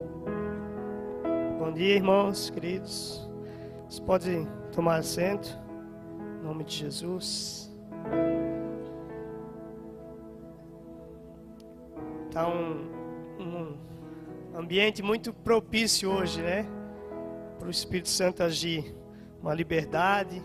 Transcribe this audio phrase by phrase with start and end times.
[0.00, 3.28] Bom dia, irmãos, queridos.
[3.88, 5.58] Vocês podem tomar assento,
[6.40, 7.68] em nome de Jesus.
[12.28, 12.88] Está um,
[13.40, 13.76] um
[14.56, 16.64] ambiente muito propício hoje, né?
[17.58, 18.94] Para o Espírito Santo agir.
[19.42, 20.40] Uma liberdade.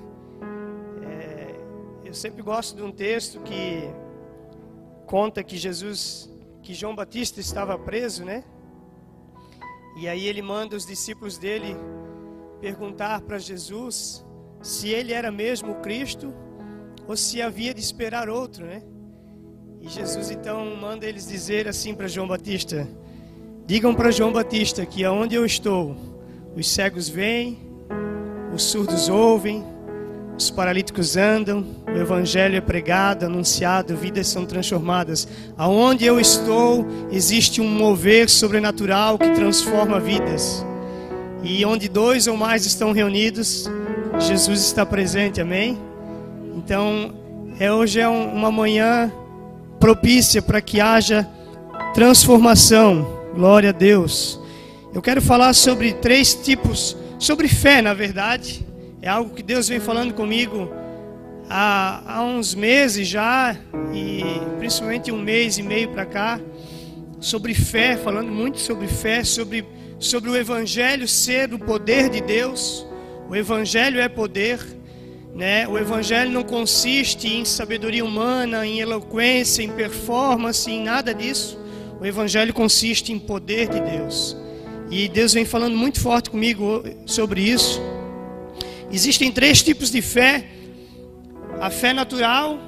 [1.04, 1.56] É,
[2.04, 3.84] eu sempre gosto de um texto que
[5.06, 6.28] conta que Jesus,
[6.64, 8.44] que João Batista estava preso, né?
[9.96, 11.76] E aí ele manda os discípulos dele
[12.60, 14.26] perguntar para Jesus
[14.62, 16.34] se ele era mesmo o Cristo
[17.08, 18.82] ou se havia de esperar outro, né?
[19.82, 22.88] E Jesus então manda eles dizer assim para João Batista:
[23.66, 25.96] Digam para João Batista que aonde eu estou,
[26.56, 27.60] os cegos veem,
[28.54, 29.64] os surdos ouvem,
[30.44, 35.28] os paralíticos andam, o evangelho é pregado, anunciado, vidas são transformadas.
[35.58, 40.66] Aonde eu estou, existe um mover sobrenatural que transforma vidas.
[41.44, 43.70] E onde dois ou mais estão reunidos,
[44.20, 45.78] Jesus está presente, amém?
[46.56, 47.14] Então,
[47.58, 49.12] é, hoje é um, uma manhã
[49.80, 51.28] propícia para que haja
[51.94, 53.08] transformação.
[53.34, 54.40] Glória a Deus.
[54.94, 58.73] Eu quero falar sobre três tipos, sobre fé, na verdade
[59.04, 60.72] é algo que Deus vem falando comigo
[61.50, 63.54] há, há uns meses já,
[63.94, 64.24] e
[64.60, 66.40] principalmente um mês e meio para cá,
[67.20, 69.66] sobre fé, falando muito sobre fé, sobre,
[70.00, 72.88] sobre o Evangelho ser o poder de Deus.
[73.30, 74.58] O Evangelho é poder.
[75.36, 75.68] Né?
[75.68, 81.60] O Evangelho não consiste em sabedoria humana, em eloquência, em performance, em nada disso.
[82.00, 84.38] O Evangelho consiste em poder de Deus.
[84.90, 87.82] E Deus vem falando muito forte comigo sobre isso.
[88.94, 90.46] Existem três tipos de fé:
[91.60, 92.60] a fé natural,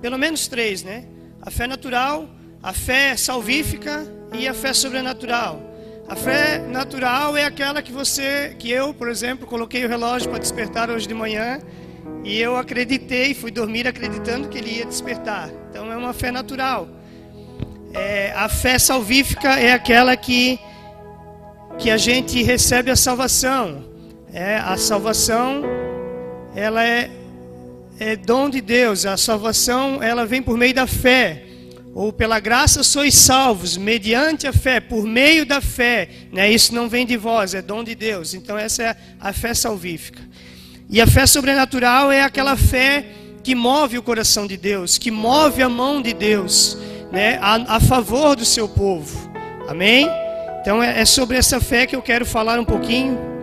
[0.00, 1.04] pelo menos três, né?
[1.42, 2.26] A fé natural,
[2.62, 5.62] a fé salvífica e a fé sobrenatural.
[6.08, 10.38] A fé natural é aquela que você, que eu, por exemplo, coloquei o relógio para
[10.38, 11.60] despertar hoje de manhã
[12.24, 15.50] e eu acreditei, fui dormir acreditando que ele ia despertar.
[15.68, 16.88] Então é uma fé natural.
[17.92, 20.58] É, a fé salvífica é aquela que
[21.78, 23.93] que a gente recebe a salvação.
[24.36, 25.62] É, a salvação,
[26.56, 27.08] ela é,
[28.00, 29.06] é dom de Deus.
[29.06, 31.44] A salvação, ela vem por meio da fé.
[31.94, 36.08] Ou pela graça sois salvos, mediante a fé, por meio da fé.
[36.32, 36.50] Né?
[36.50, 38.34] Isso não vem de vós, é dom de Deus.
[38.34, 40.20] Então essa é a fé salvífica.
[40.90, 43.06] E a fé sobrenatural é aquela fé
[43.40, 46.76] que move o coração de Deus, que move a mão de Deus,
[47.12, 49.30] né, a, a favor do seu povo.
[49.68, 50.10] Amém?
[50.60, 53.33] Então é, é sobre essa fé que eu quero falar um pouquinho.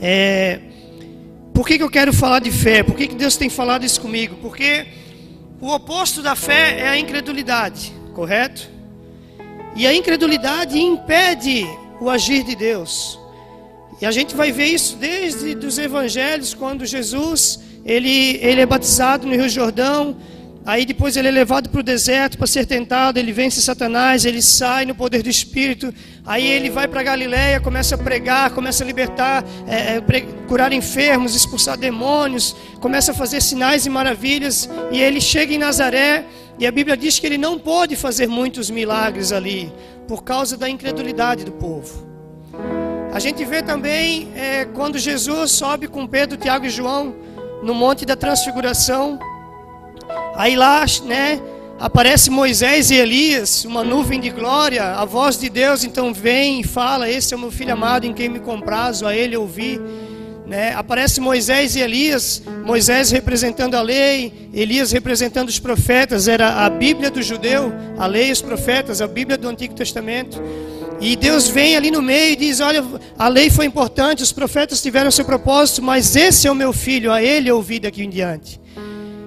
[0.00, 0.60] É,
[1.52, 2.82] por que, que eu quero falar de fé?
[2.82, 4.36] Por que, que Deus tem falado isso comigo?
[4.42, 4.86] Porque
[5.60, 8.68] o oposto da fé é a incredulidade, correto?
[9.76, 11.66] E a incredulidade impede
[12.00, 13.18] o agir de Deus.
[14.00, 19.26] E a gente vai ver isso desde os evangelhos, quando Jesus ele, ele é batizado
[19.26, 20.16] no Rio Jordão,
[20.66, 24.40] Aí depois ele é levado para o deserto para ser tentado, ele vence Satanás, ele
[24.40, 25.92] sai no poder do Espírito.
[26.24, 30.00] Aí ele vai para Galiléia, começa a pregar, começa a libertar, é, é,
[30.48, 34.68] curar enfermos, expulsar demônios, começa a fazer sinais e maravilhas.
[34.90, 36.24] E ele chega em Nazaré
[36.58, 39.70] e a Bíblia diz que ele não pôde fazer muitos milagres ali
[40.08, 42.08] por causa da incredulidade do povo.
[43.12, 47.14] A gente vê também é, quando Jesus sobe com Pedro, Tiago e João
[47.62, 49.18] no Monte da Transfiguração.
[50.36, 51.40] Aí lá, né,
[51.78, 56.64] aparece Moisés e Elias, uma nuvem de glória, a voz de Deus então vem e
[56.64, 59.80] fala: Esse é o meu filho amado em quem me comprazo, a ele ouvi.
[60.46, 60.74] Né?
[60.74, 67.10] Aparece Moisés e Elias, Moisés representando a lei, Elias representando os profetas, era a Bíblia
[67.10, 70.42] do judeu, a lei e os profetas, a Bíblia do Antigo Testamento.
[71.00, 72.84] E Deus vem ali no meio e diz: Olha,
[73.18, 77.10] a lei foi importante, os profetas tiveram seu propósito, mas esse é o meu filho,
[77.12, 78.60] a ele ouvi daqui em diante.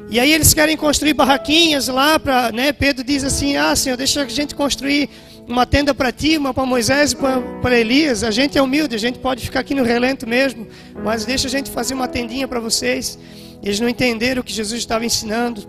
[0.10, 2.72] E aí eles querem construir barraquinhas lá para, né?
[2.72, 5.10] Pedro diz assim: "Ah, Senhor, deixa a gente construir
[5.48, 7.18] uma tenda para ti, uma para Moisés e
[7.62, 8.24] para Elias.
[8.24, 10.68] A gente é humilde, a gente pode ficar aqui no relento mesmo,
[11.04, 13.20] mas deixa a gente fazer uma tendinha para vocês."
[13.62, 15.68] Eles não entenderam o que Jesus estava ensinando.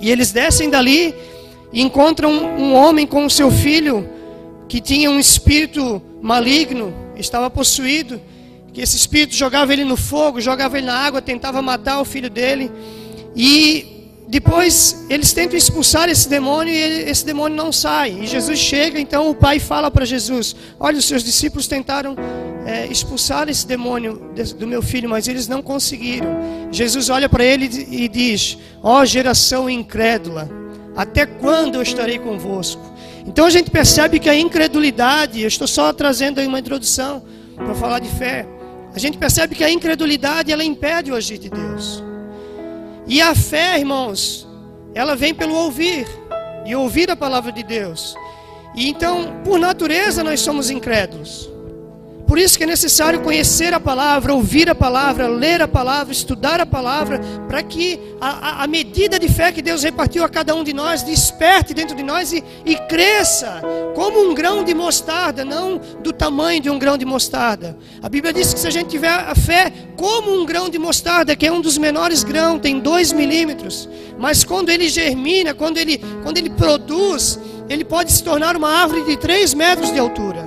[0.00, 1.14] E eles descem dali
[1.72, 4.08] e encontram um homem com o seu filho
[4.68, 8.20] que tinha um espírito maligno, estava possuído,
[8.72, 12.28] que esse espírito jogava ele no fogo, jogava ele na água, tentava matar o filho
[12.28, 12.70] dele.
[13.36, 13.96] E
[14.28, 18.18] depois eles tentam expulsar esse demônio e ele, esse demônio não sai.
[18.22, 22.16] E Jesus chega, então o pai fala para Jesus: Olha, os seus discípulos tentaram
[22.64, 26.28] é, expulsar esse demônio do meu filho, mas eles não conseguiram.
[26.72, 30.50] Jesus olha para ele e diz: Ó oh, geração incrédula,
[30.96, 32.82] até quando eu estarei convosco?
[33.26, 37.22] Então a gente percebe que a incredulidade, eu estou só trazendo aí uma introdução
[37.54, 38.46] para falar de fé.
[38.94, 42.02] A gente percebe que a incredulidade ela impede o agir de Deus.
[43.06, 44.46] E a fé, irmãos,
[44.94, 46.06] ela vem pelo ouvir
[46.64, 48.16] e ouvir a palavra de Deus.
[48.74, 51.48] E então, por natureza, nós somos incrédulos.
[52.26, 56.60] Por isso que é necessário conhecer a palavra, ouvir a palavra, ler a palavra, estudar
[56.60, 60.64] a palavra, para que a, a, medida de fé que Deus repartiu a cada um
[60.64, 63.62] de nós desperte dentro de nós e, e cresça
[63.94, 67.78] como um grão de mostarda, não do tamanho de um grão de mostarda.
[68.02, 71.36] A Bíblia diz que se a gente tiver a fé como um grão de mostarda,
[71.36, 73.88] que é um dos menores grãos, tem dois milímetros,
[74.18, 77.38] mas quando ele germina, quando ele, quando ele produz,
[77.68, 80.44] ele pode se tornar uma árvore de três metros de altura.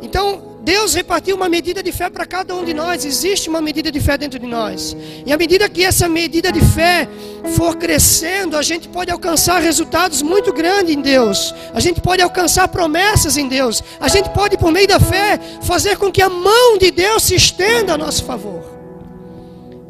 [0.00, 3.04] Então, Deus repartiu uma medida de fé para cada um de nós.
[3.04, 4.96] Existe uma medida de fé dentro de nós.
[5.26, 7.06] E à medida que essa medida de fé
[7.54, 11.54] for crescendo, a gente pode alcançar resultados muito grandes em Deus.
[11.74, 13.82] A gente pode alcançar promessas em Deus.
[14.00, 17.34] A gente pode, por meio da fé, fazer com que a mão de Deus se
[17.34, 18.64] estenda a nosso favor.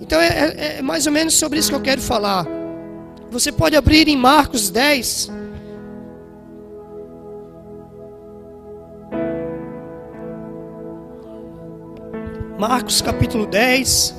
[0.01, 2.45] Então é, é, é mais ou menos sobre isso que eu quero falar.
[3.31, 5.31] Você pode abrir em Marcos 10.
[12.59, 14.15] Marcos capítulo 10.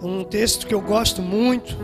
[0.00, 1.76] Um texto que eu gosto muito.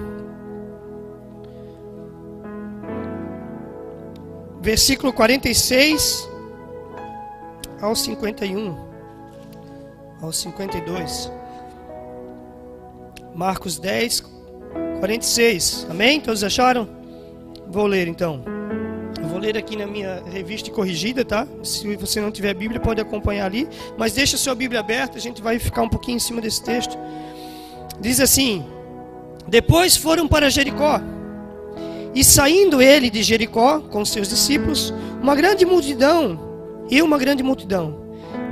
[4.60, 6.28] Versículo 46
[7.80, 8.76] ao 51.
[10.20, 11.32] Ao 52.
[13.34, 14.22] Marcos 10,
[15.00, 15.88] 46.
[15.90, 16.20] Amém?
[16.20, 16.88] Todos acharam?
[17.66, 18.51] Vou ler então
[19.42, 21.46] ler aqui na minha revista corrigida, tá?
[21.64, 23.68] Se você não tiver Bíblia, pode acompanhar ali.
[23.98, 26.62] Mas deixa a sua Bíblia aberta, a gente vai ficar um pouquinho em cima desse
[26.62, 26.96] texto.
[28.00, 28.64] Diz assim:
[29.48, 31.00] Depois foram para Jericó.
[32.14, 36.38] E saindo ele de Jericó com seus discípulos, uma grande multidão,
[36.90, 38.02] e uma grande multidão.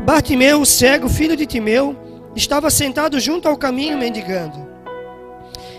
[0.05, 1.95] Bartimeu, o cego, filho de Timeu,
[2.35, 4.69] estava sentado junto ao caminho mendigando.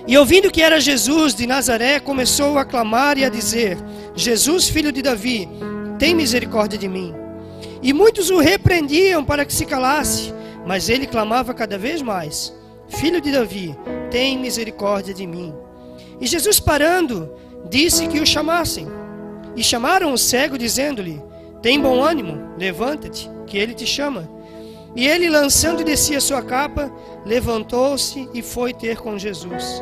[0.07, 3.77] E ouvindo que era Jesus de Nazaré, começou a clamar e a dizer:
[4.15, 5.47] Jesus, filho de Davi,
[5.97, 7.13] tem misericórdia de mim.
[7.81, 10.33] E muitos o repreendiam para que se calasse,
[10.65, 12.53] mas ele clamava cada vez mais:
[12.87, 13.75] Filho de Davi,
[14.09, 15.53] tem misericórdia de mim.
[16.19, 17.31] E Jesus, parando,
[17.69, 18.87] disse que o chamassem.
[19.55, 21.21] E chamaram o cego, dizendo-lhe:
[21.61, 24.29] Tem bom ânimo, levanta-te, que ele te chama.
[24.95, 26.91] E ele, lançando de si a sua capa,
[27.25, 29.81] levantou-se e foi ter com Jesus.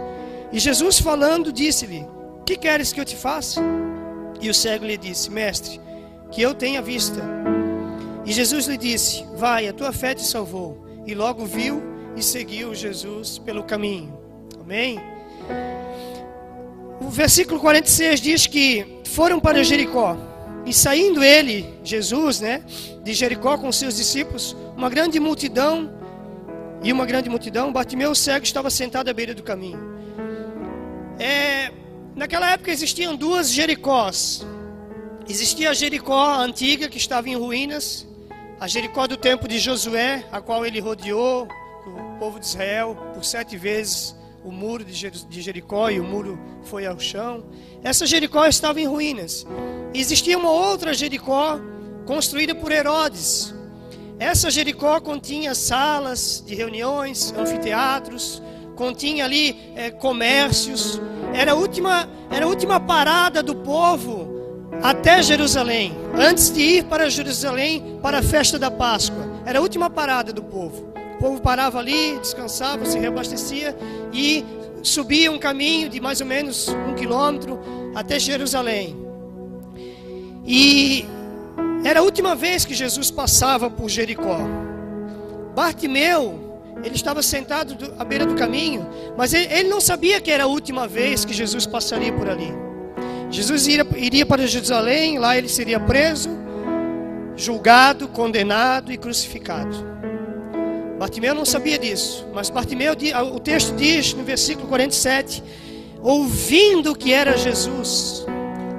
[0.51, 2.05] E Jesus, falando, disse-lhe:
[2.45, 3.61] Que queres que eu te faça?
[4.39, 5.79] E o cego lhe disse: Mestre,
[6.31, 7.21] que eu tenha vista.
[8.25, 10.85] E Jesus lhe disse: Vai, a tua fé te salvou.
[11.05, 11.81] E logo viu
[12.15, 14.17] e seguiu Jesus pelo caminho.
[14.59, 14.99] Amém?
[17.01, 20.17] O versículo 46 diz que foram para Jericó.
[20.65, 22.61] E saindo ele, Jesus, né,
[23.03, 25.89] de Jericó com seus discípulos, uma grande multidão,
[26.81, 29.79] e uma grande multidão, Bartimeu cego estava sentado à beira do caminho.
[31.17, 31.71] É,
[32.19, 34.45] Naquela época existiam duas Jericós.
[35.25, 38.05] Existia a Jericó antiga, que estava em ruínas,
[38.59, 41.47] a Jericó do tempo de Josué, a qual ele rodeou
[41.87, 44.13] o povo de Israel por sete vezes
[44.43, 47.45] o muro de Jericó e o muro foi ao chão.
[47.81, 49.47] Essa Jericó estava em ruínas.
[49.93, 51.57] Existia uma outra Jericó
[52.05, 53.55] construída por Herodes.
[54.19, 58.43] Essa Jericó continha salas de reuniões, anfiteatros,
[58.75, 60.99] continha ali é, comércios,
[61.33, 64.39] era a última, era a última parada do povo
[64.81, 69.27] até Jerusalém, antes de ir para Jerusalém para a festa da Páscoa.
[69.45, 70.93] Era a última parada do povo.
[71.15, 73.75] O povo parava ali, descansava, se reabastecia
[74.13, 74.45] e
[74.81, 77.59] subia um caminho de mais ou menos um quilômetro
[77.93, 78.95] até Jerusalém.
[80.45, 81.05] E
[81.83, 84.39] era a última vez que Jesus passava por Jericó.
[85.53, 86.48] Bartimeu
[86.83, 90.87] ele estava sentado à beira do caminho, mas ele, não sabia que era a última
[90.87, 92.53] vez que Jesus passaria por ali.
[93.29, 96.29] Jesus iria para Jerusalém, lá ele seria preso,
[97.35, 99.87] julgado, condenado e crucificado.
[100.97, 102.93] Bartimeu não sabia disso, mas Bartimeu,
[103.33, 105.43] o texto diz no versículo 47,
[106.01, 108.25] ouvindo que era Jesus,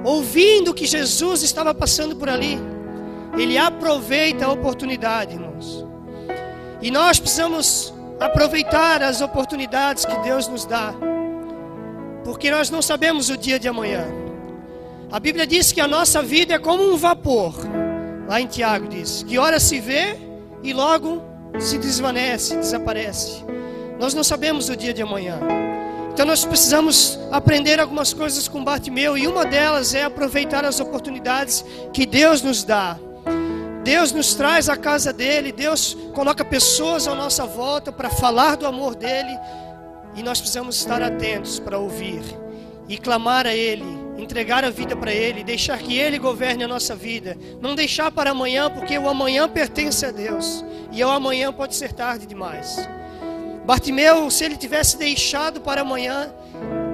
[0.03, 2.59] ouvindo que Jesus estava passando por ali,
[3.37, 5.51] ele aproveita a oportunidade, irmãos
[6.81, 10.93] e nós precisamos aproveitar as oportunidades que Deus nos dá,
[12.23, 14.05] porque nós não sabemos o dia de amanhã.
[15.11, 17.53] A Bíblia diz que a nossa vida é como um vapor.
[18.27, 20.17] Lá em Tiago diz que hora se vê
[20.63, 21.21] e logo
[21.59, 23.43] se desvanece, desaparece.
[23.99, 25.37] Nós não sabemos o dia de amanhã.
[26.13, 31.65] Então nós precisamos aprender algumas coisas com Bartimeu e uma delas é aproveitar as oportunidades
[31.93, 32.97] que Deus nos dá.
[33.83, 38.67] Deus nos traz à casa dele, Deus coloca pessoas à nossa volta para falar do
[38.67, 39.37] amor dele
[40.15, 42.21] e nós precisamos estar atentos para ouvir
[42.87, 43.85] e clamar a ele,
[44.17, 48.31] entregar a vida para ele, deixar que ele governe a nossa vida, não deixar para
[48.31, 52.87] amanhã, porque o amanhã pertence a Deus e o amanhã pode ser tarde demais.
[53.65, 56.31] Bartimeu, se ele tivesse deixado para amanhã,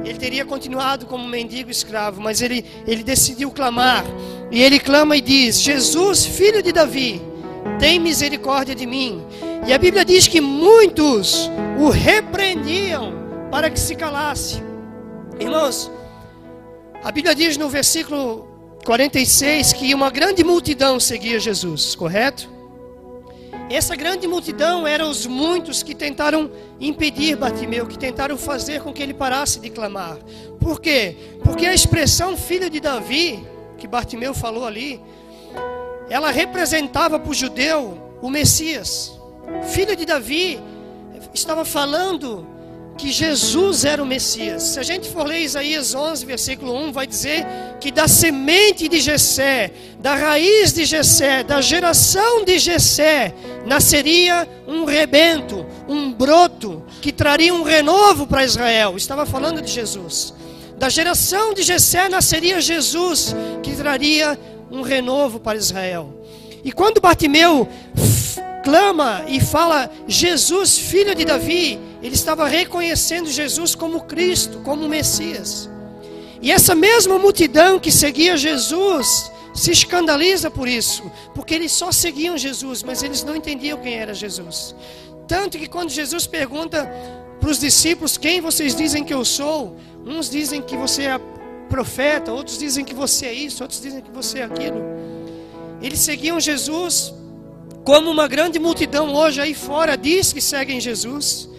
[0.07, 4.05] ele teria continuado como mendigo escravo, mas ele, ele decidiu clamar.
[4.49, 7.21] E ele clama e diz: Jesus, filho de Davi,
[7.77, 9.21] tem misericórdia de mim.
[9.67, 13.13] E a Bíblia diz que muitos o repreendiam
[13.51, 14.63] para que se calasse.
[15.39, 15.91] Irmãos,
[17.03, 18.47] a Bíblia diz no versículo
[18.85, 22.56] 46 que uma grande multidão seguia Jesus, correto?
[23.69, 29.03] Essa grande multidão eram os muitos que tentaram impedir Bartimeu, que tentaram fazer com que
[29.03, 30.17] ele parasse de clamar.
[30.59, 31.17] Por quê?
[31.43, 33.45] Porque a expressão filho de Davi,
[33.77, 35.01] que Bartimeu falou ali,
[36.09, 39.19] ela representava para o judeu o Messias.
[39.73, 40.61] Filho de Davi
[41.33, 42.47] estava falando
[42.97, 44.63] que Jesus era o Messias.
[44.63, 47.45] Se a gente for ler Isaías 11, versículo 1, vai dizer
[47.79, 53.33] que da semente de Jessé, da raiz de Jessé, da geração de Jessé,
[53.65, 58.97] nasceria um rebento, um broto que traria um renovo para Israel.
[58.97, 60.33] Estava falando de Jesus.
[60.77, 64.37] Da geração de Jessé nasceria Jesus, que traria
[64.71, 66.13] um renovo para Israel.
[66.63, 67.67] E quando Bartimeu
[68.63, 75.69] clama e fala Jesus, filho de Davi, ele estava reconhecendo Jesus como Cristo, como Messias.
[76.41, 82.37] E essa mesma multidão que seguia Jesus se escandaliza por isso, porque eles só seguiam
[82.37, 84.75] Jesus, mas eles não entendiam quem era Jesus.
[85.27, 86.87] Tanto que quando Jesus pergunta
[87.39, 89.75] para os discípulos: Quem vocês dizem que eu sou?
[90.05, 91.19] Uns dizem que você é
[91.67, 94.79] profeta, outros dizem que você é isso, outros dizem que você é aquilo.
[95.81, 97.13] Eles seguiam Jesus
[97.83, 101.49] como uma grande multidão hoje aí fora diz que seguem Jesus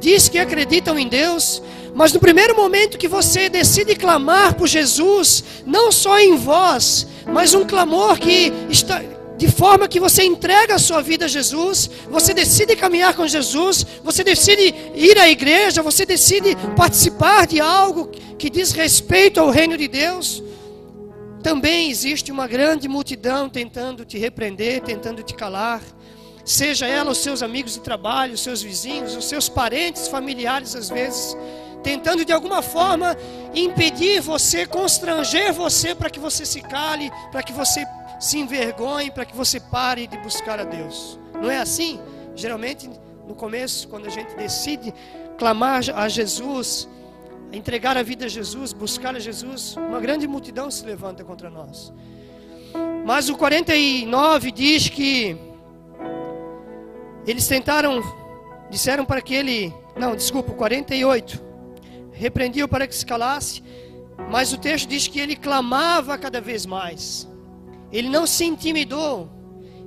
[0.00, 1.62] diz que acreditam em Deus,
[1.94, 7.54] mas no primeiro momento que você decide clamar por Jesus, não só em voz, mas
[7.54, 9.02] um clamor que está
[9.36, 13.86] de forma que você entrega a sua vida a Jesus, você decide caminhar com Jesus,
[14.02, 19.76] você decide ir à igreja, você decide participar de algo que diz respeito ao reino
[19.76, 20.42] de Deus.
[21.40, 25.80] Também existe uma grande multidão tentando te repreender, tentando te calar
[26.48, 30.88] seja ela os seus amigos de trabalho, os seus vizinhos, os seus parentes, familiares às
[30.88, 31.36] vezes,
[31.82, 33.14] tentando de alguma forma
[33.54, 37.84] impedir você, constranger você para que você se cale, para que você
[38.18, 41.18] se envergonhe, para que você pare de buscar a Deus.
[41.34, 42.00] Não é assim?
[42.34, 42.88] Geralmente,
[43.26, 44.94] no começo, quando a gente decide
[45.36, 46.88] clamar a Jesus,
[47.52, 51.92] entregar a vida a Jesus, buscar a Jesus, uma grande multidão se levanta contra nós.
[53.04, 55.47] Mas o 49 diz que
[57.30, 58.02] eles tentaram,
[58.70, 61.42] disseram para que ele, não, desculpa, 48,
[62.12, 63.62] repreendiam para que se calasse,
[64.30, 67.28] mas o texto diz que ele clamava cada vez mais.
[67.92, 69.30] Ele não se intimidou.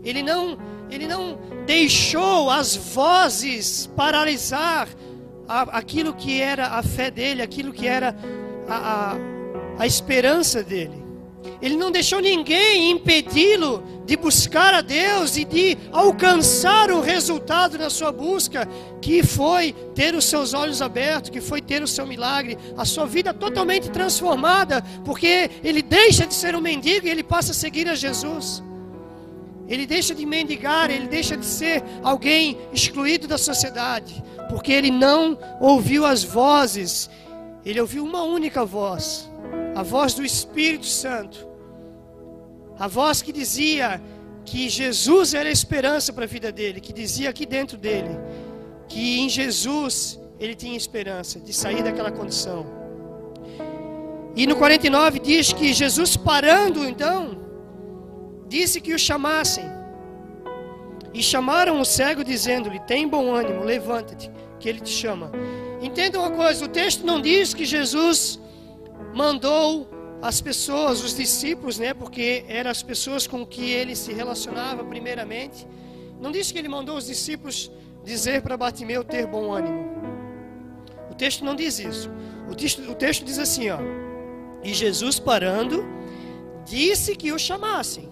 [0.04, 0.58] Ele não,
[0.90, 4.88] ele não deixou as vozes paralisar
[5.48, 8.16] a, aquilo que era a fé dele, aquilo que era
[8.68, 9.16] a, a,
[9.80, 11.01] a esperança dele.
[11.62, 17.90] Ele não deixou ninguém impedi-lo de buscar a Deus e de alcançar o resultado na
[17.90, 18.68] sua busca,
[19.02, 23.06] que foi ter os seus olhos abertos, que foi ter o seu milagre, a sua
[23.06, 27.88] vida totalmente transformada, porque ele deixa de ser um mendigo e ele passa a seguir
[27.88, 28.62] a Jesus.
[29.68, 35.38] Ele deixa de mendigar, ele deixa de ser alguém excluído da sociedade, porque ele não
[35.62, 37.10] ouviu as vozes,
[37.64, 39.31] ele ouviu uma única voz
[39.76, 41.48] a voz do Espírito Santo,
[42.78, 44.02] a voz que dizia
[44.44, 48.18] que Jesus era a esperança para a vida dele, que dizia aqui dentro dele
[48.92, 52.66] que em Jesus ele tinha esperança de sair daquela condição.
[54.36, 57.38] E no 49 diz que Jesus parando então,
[58.48, 59.66] disse que o chamassem.
[61.14, 65.32] E chamaram o cego dizendo-lhe: "Tem bom ânimo, levanta-te, que ele te chama".
[65.82, 68.41] Entenda uma coisa, o texto não diz que Jesus
[69.14, 69.90] mandou
[70.22, 75.68] as pessoas, os discípulos, né, porque eram as pessoas com que ele se relacionava primeiramente.
[76.20, 77.72] Não diz que ele mandou os discípulos
[78.04, 79.90] dizer para Bartimeu ter bom ânimo.
[81.10, 82.10] O texto não diz isso.
[82.50, 83.80] O texto, o texto diz assim, ó.
[84.64, 85.84] E Jesus parando,
[86.66, 88.10] disse que o chamassem.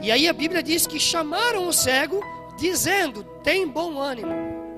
[0.00, 2.20] E aí a Bíblia diz que chamaram o cego,
[2.58, 4.32] dizendo: Tem bom ânimo,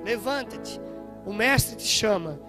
[0.05, 0.81] levanta-te,
[1.27, 2.41] o mestre te chama.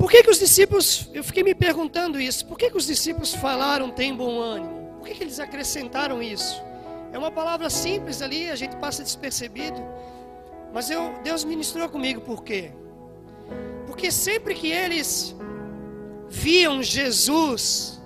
[0.00, 3.34] Por que, que os discípulos, eu fiquei me perguntando isso, por que, que os discípulos
[3.34, 4.94] falaram tem bom ânimo?
[4.96, 6.58] Por que, que eles acrescentaram isso?
[7.12, 9.78] É uma palavra simples ali, a gente passa despercebido.
[10.72, 12.72] Mas eu, Deus ministrou comigo por quê?
[13.86, 15.36] Porque sempre que eles
[16.30, 18.00] viam Jesus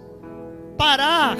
[0.77, 1.37] parar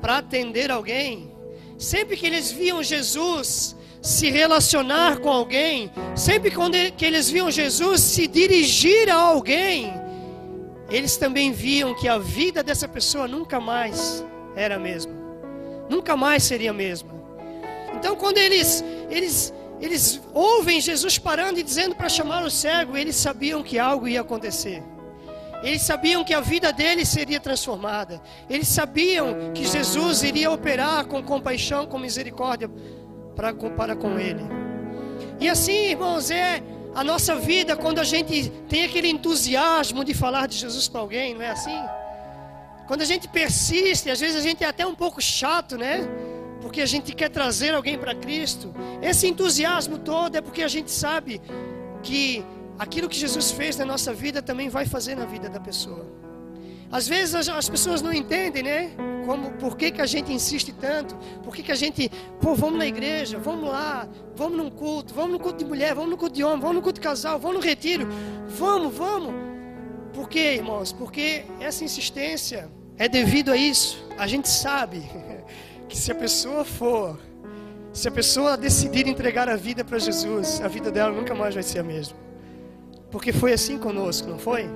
[0.00, 1.36] para atender alguém,
[1.76, 6.50] sempre que eles viam Jesus se relacionar com alguém, sempre
[6.96, 9.92] que eles viam Jesus se dirigir a alguém,
[10.88, 14.24] eles também viam que a vida dessa pessoa nunca mais
[14.56, 15.12] era a mesma,
[15.88, 17.10] nunca mais seria a mesma.
[17.94, 23.16] Então, quando eles, eles, eles ouvem Jesus parando e dizendo para chamar o cego, eles
[23.16, 24.82] sabiam que algo ia acontecer.
[25.62, 28.20] Eles sabiam que a vida deles seria transformada.
[28.48, 32.70] Eles sabiam que Jesus iria operar com compaixão, com misericórdia
[33.34, 34.42] para, para com ele.
[35.38, 36.62] E assim, irmãos, é
[36.94, 41.34] a nossa vida quando a gente tem aquele entusiasmo de falar de Jesus para alguém,
[41.34, 41.80] não é assim?
[42.86, 46.00] Quando a gente persiste, às vezes a gente é até um pouco chato, né?
[46.60, 48.74] Porque a gente quer trazer alguém para Cristo.
[49.00, 51.40] Esse entusiasmo todo é porque a gente sabe
[52.02, 52.44] que
[52.78, 56.19] aquilo que Jesus fez na nossa vida também vai fazer na vida da pessoa.
[56.90, 58.90] Às vezes as, as pessoas não entendem, né?
[59.24, 61.14] Como, por que, que a gente insiste tanto?
[61.44, 65.32] Por que, que a gente, pô, vamos na igreja, vamos lá, vamos num culto, vamos
[65.32, 67.58] no culto de mulher, vamos no culto de homem, vamos no culto de casal, vamos
[67.58, 68.08] no retiro,
[68.48, 69.32] vamos, vamos.
[70.12, 70.92] Por quê, irmãos?
[70.92, 72.68] Porque essa insistência
[72.98, 74.04] é devido a isso.
[74.18, 75.08] A gente sabe
[75.88, 77.20] que se a pessoa for,
[77.92, 81.62] se a pessoa decidir entregar a vida para Jesus, a vida dela nunca mais vai
[81.62, 82.16] ser a mesma.
[83.12, 84.68] Porque foi assim conosco, não foi?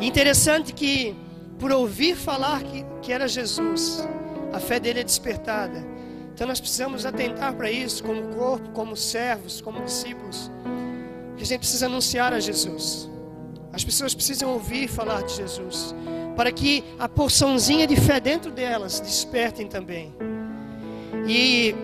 [0.00, 1.14] Interessante que,
[1.58, 4.06] por ouvir falar que, que era Jesus,
[4.52, 5.84] a fé dele é despertada.
[6.32, 10.50] Então nós precisamos atentar para isso, como corpo, como servos, como discípulos.
[11.36, 13.08] Que a gente precisa anunciar a Jesus.
[13.72, 15.94] As pessoas precisam ouvir falar de Jesus,
[16.34, 20.14] para que a porçãozinha de fé dentro delas despertem também.
[21.28, 21.74] E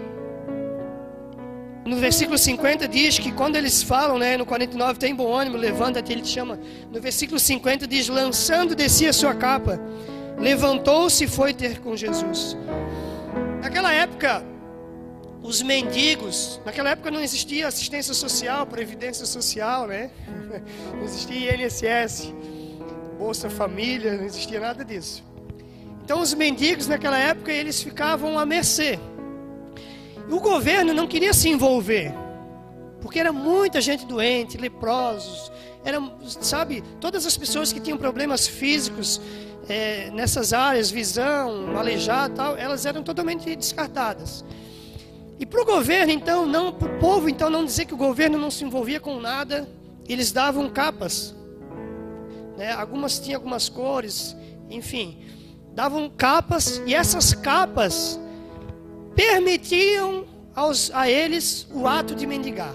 [1.86, 6.12] no versículo 50 diz que quando eles falam, né, no 49, tem bom ânimo, levanta-te,
[6.12, 6.58] ele te chama.
[6.90, 9.80] No versículo 50 diz: lançando de si a sua capa,
[10.36, 12.56] levantou-se e foi ter com Jesus.
[13.62, 14.44] Naquela época,
[15.42, 20.10] os mendigos, naquela época não existia assistência social, previdência social, né?
[20.92, 22.34] Não existia INSS,
[23.18, 25.22] Bolsa Família, não existia nada disso.
[26.04, 28.98] Então os mendigos naquela época eles ficavam à mercê
[30.30, 32.12] o governo não queria se envolver,
[33.00, 35.52] porque era muita gente doente, leprosos,
[35.84, 39.20] era, sabe, todas as pessoas que tinham problemas físicos
[39.68, 44.44] é, nessas áreas, visão, aleijado, tal, elas eram totalmente descartadas.
[45.38, 48.38] E para o governo, então, não, para o povo, então, não dizer que o governo
[48.38, 49.68] não se envolvia com nada,
[50.08, 51.34] eles davam capas.
[52.56, 52.72] Né?
[52.72, 54.34] Algumas tinham algumas cores,
[54.70, 55.18] enfim,
[55.74, 58.18] davam capas, e essas capas
[59.16, 62.74] permitiam aos, a eles o ato de mendigar.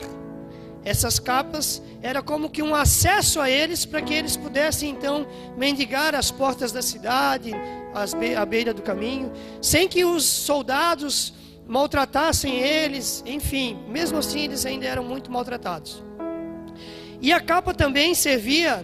[0.84, 6.16] Essas capas era como que um acesso a eles para que eles pudessem então mendigar
[6.16, 7.52] às portas da cidade,
[7.94, 11.34] às be à beira do caminho, sem que os soldados
[11.68, 16.04] maltratassem eles, enfim, mesmo assim eles ainda eram muito maltratados.
[17.22, 18.84] E a capa também servia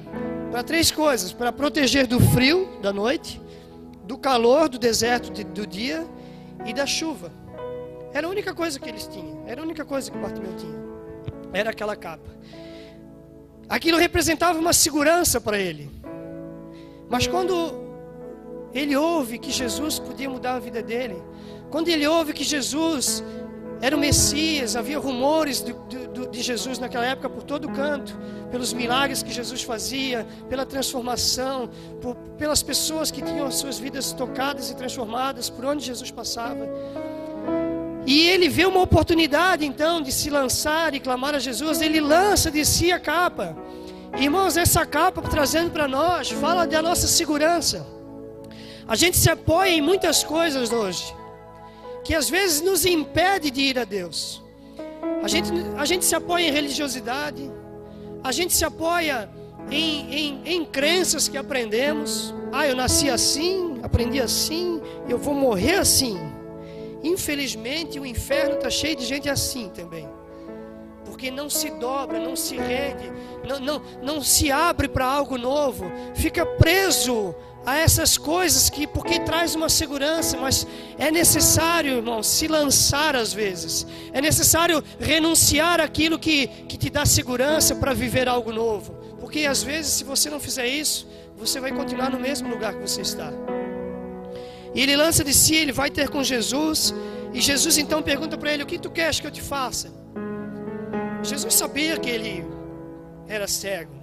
[0.51, 3.41] para três coisas: para proteger do frio da noite,
[4.03, 6.05] do calor do deserto de, do dia
[6.63, 7.31] e da chuva.
[8.17, 9.43] Era a única coisa que eles tinham.
[9.45, 10.79] Era a única coisa que Bartimeu tinha.
[11.53, 12.27] Era aquela capa.
[13.69, 15.91] Aquilo representava uma segurança para ele.
[17.07, 17.53] Mas quando
[18.73, 21.21] ele ouve que Jesus podia mudar a vida dele,
[21.69, 23.23] quando ele ouve que Jesus
[23.81, 25.63] era o Messias, havia rumores
[26.31, 28.17] de Jesus naquela época por todo canto,
[28.49, 31.69] pelos milagres que Jesus fazia, pela transformação,
[32.01, 36.67] por, pelas pessoas que tinham as suas vidas tocadas e transformadas por onde Jesus passava.
[38.07, 42.49] E ele vê uma oportunidade então de se lançar e clamar a Jesus, ele lança
[42.49, 43.53] de si a capa.
[44.17, 47.85] Irmãos, essa capa trazendo para nós fala da nossa segurança.
[48.87, 51.13] A gente se apoia em muitas coisas hoje,
[52.05, 54.41] que às vezes nos impede de ir a Deus.
[55.21, 57.51] A gente, a gente se apoia em religiosidade,
[58.23, 59.29] a gente se apoia
[59.69, 62.33] em, em, em crenças que aprendemos.
[62.53, 66.17] Ah, eu nasci assim, aprendi assim, eu vou morrer assim.
[67.03, 70.07] Infelizmente, o inferno está cheio de gente assim também.
[71.05, 73.11] Porque não se dobra, não se rende,
[73.47, 77.33] não, não, não se abre para algo novo, fica preso
[77.65, 80.65] a essas coisas que porque traz uma segurança, mas
[80.97, 83.85] é necessário, irmão, se lançar às vezes.
[84.13, 88.93] É necessário renunciar aquilo que, que te dá segurança para viver algo novo.
[89.19, 91.07] Porque às vezes, se você não fizer isso,
[91.37, 93.33] você vai continuar no mesmo lugar que você está.
[94.77, 96.93] E ele lança de si, ele vai ter com Jesus.
[97.33, 99.91] E Jesus então pergunta para ele: O que tu queres que eu te faça?
[101.23, 102.45] Jesus sabia que ele
[103.27, 103.95] era cego.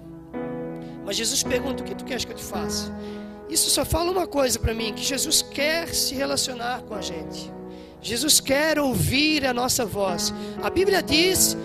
[1.05, 2.93] Mas Jesus pergunta: O que tu queres que eu te faça?
[3.49, 7.49] Isso só fala uma coisa para mim: que Jesus quer se relacionar com a gente.
[8.01, 10.33] Jesus quer ouvir a nossa voz.
[10.61, 11.55] A Bíblia diz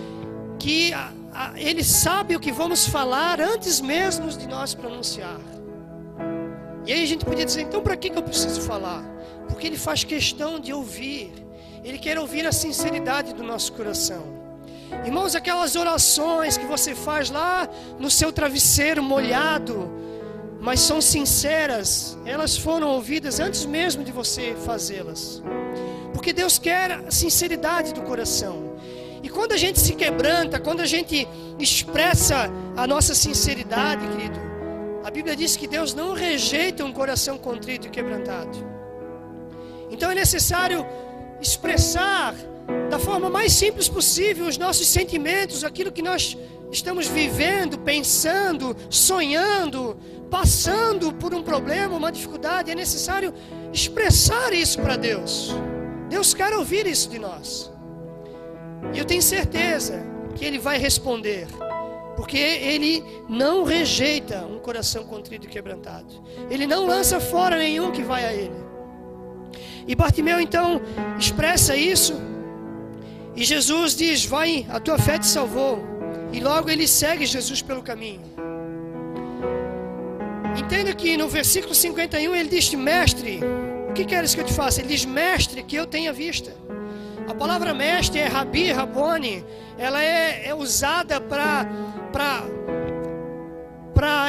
[0.57, 5.50] que a, a, Ele sabe o que vamos falar antes mesmo de nós pronunciar.
[6.85, 9.03] E aí a gente podia dizer: então para que, eu preciso falar?
[9.47, 11.31] Porque Ele faz questão de ouvir.
[11.83, 14.41] Ele quer ouvir a sinceridade do nosso coração.
[15.05, 17.67] Irmãos, aquelas orações que você faz lá
[17.97, 19.89] no seu travesseiro molhado,
[20.59, 25.41] mas são sinceras, elas foram ouvidas antes mesmo de você fazê-las.
[26.13, 28.75] Porque Deus quer a sinceridade do coração.
[29.23, 34.50] E quando a gente se quebranta, quando a gente expressa a nossa sinceridade, querido,
[35.03, 38.57] a Bíblia diz que Deus não rejeita um coração contrito e quebrantado.
[39.89, 40.85] Então é necessário
[41.41, 42.35] expressar
[42.89, 46.37] da forma mais simples possível os nossos sentimentos, aquilo que nós
[46.71, 49.97] estamos vivendo, pensando, sonhando,
[50.29, 53.33] passando por um problema, uma dificuldade, é necessário
[53.73, 55.53] expressar isso para Deus.
[56.09, 57.71] Deus quer ouvir isso de nós.
[58.93, 60.01] E eu tenho certeza
[60.35, 61.47] que Ele vai responder,
[62.21, 66.23] porque Ele não rejeita um coração contrito e quebrantado.
[66.51, 68.53] Ele não lança fora nenhum que vai a Ele.
[69.87, 70.79] E Bartimeu então
[71.17, 72.13] expressa isso
[73.35, 75.83] e Jesus diz: Vai, a tua fé te salvou.
[76.31, 78.21] E logo ele segue Jesus pelo caminho.
[80.55, 83.39] Entenda que no versículo 51 ele diz: Mestre,
[83.89, 84.79] o que queres que eu te faça?
[84.79, 86.53] Ele diz: Mestre, que eu tenha vista.
[87.27, 89.43] A palavra mestre é Rabi, Rabone.
[89.75, 91.65] Ela é, é usada para
[92.11, 92.43] para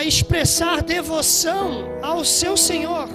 [0.05, 3.09] expressar devoção ao seu Senhor.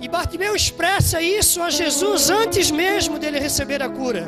[0.00, 4.26] E Bartimeu expressa isso a Jesus antes mesmo dele receber a cura.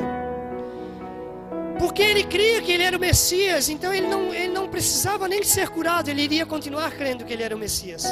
[1.79, 5.43] Porque ele cria que ele era o Messias, então ele não, ele não precisava nem
[5.43, 8.05] ser curado, ele iria continuar crendo que ele era o Messias.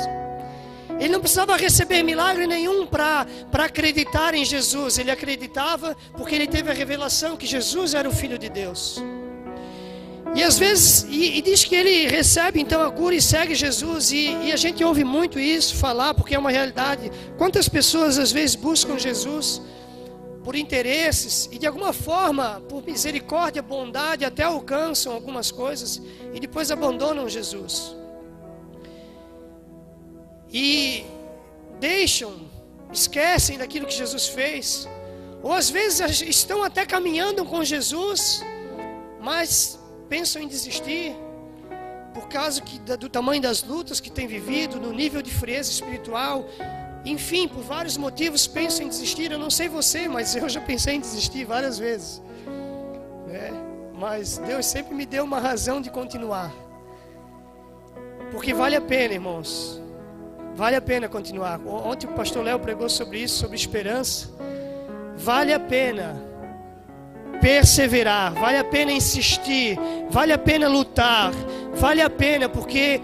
[1.00, 6.72] Ele não precisava receber milagre nenhum para acreditar em Jesus, ele acreditava porque ele teve
[6.72, 9.02] a revelação que Jesus era o Filho de Deus.
[10.36, 14.12] E às vezes, e, e, diz que ele recebe então a cura e segue Jesus,
[14.12, 17.12] e, e, a gente ouve muito isso falar, porque é uma realidade.
[17.38, 19.62] Quantas pessoas às vezes buscam Jesus
[20.44, 26.02] por interesses e de alguma forma, por misericórdia, bondade, até alcançam algumas coisas
[26.34, 27.96] e depois abandonam Jesus.
[30.52, 31.06] E
[31.80, 32.50] deixam,
[32.92, 34.88] esquecem daquilo que Jesus fez,
[35.42, 38.44] ou às vezes estão até caminhando com Jesus,
[39.22, 39.79] mas
[40.10, 41.16] pensam em desistir
[42.14, 46.46] por causa que, do tamanho das lutas que têm vivido, no nível de frieza espiritual,
[47.06, 49.32] enfim, por vários motivos pensam em desistir.
[49.32, 52.22] Eu não sei você, mas eu já pensei em desistir várias vezes.
[53.30, 53.52] É,
[53.94, 56.52] mas Deus sempre me deu uma razão de continuar.
[58.32, 59.82] Porque vale a pena, irmãos.
[60.56, 61.60] Vale a pena continuar.
[61.66, 64.30] Ontem o pastor Léo pregou sobre isso, sobre esperança.
[65.16, 66.29] Vale a pena
[67.42, 69.78] perseverar, vale a pena insistir,
[70.10, 71.32] vale a pena lutar,
[71.76, 73.02] vale a pena porque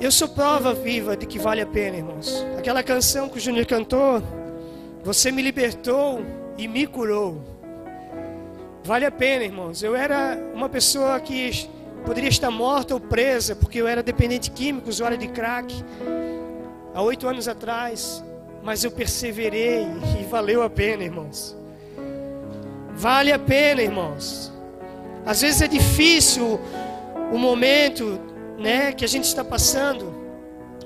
[0.00, 2.44] eu sou prova viva de que vale a pena, irmãos.
[2.58, 4.22] Aquela canção que o Júnior cantou,
[5.02, 6.20] você me libertou
[6.58, 7.40] e me curou.
[8.82, 9.82] Vale a pena, irmãos.
[9.82, 11.68] Eu era uma pessoa que
[12.04, 15.74] poderia estar morta ou presa porque eu era dependente químico, usuário de crack,
[16.94, 18.22] há oito anos atrás.
[18.62, 19.86] Mas eu perseverei
[20.20, 21.54] e valeu a pena, irmãos.
[22.96, 24.52] Vale a pena, irmãos.
[25.26, 26.60] Às vezes é difícil
[27.32, 28.20] o momento,
[28.58, 30.14] né, que a gente está passando,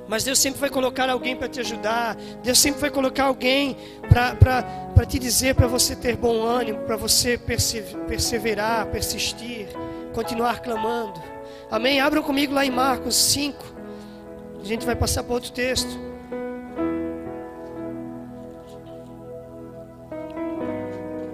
[0.09, 2.17] mas Deus sempre vai colocar alguém para te ajudar.
[2.43, 3.77] Deus sempre vai colocar alguém
[4.09, 7.37] para te dizer para você ter bom ânimo, para você
[8.07, 9.69] perseverar, persistir,
[10.15, 11.21] continuar clamando.
[11.71, 12.01] Amém?
[12.01, 13.63] Abram comigo lá em Marcos 5.
[14.63, 16.08] A gente vai passar para outro texto.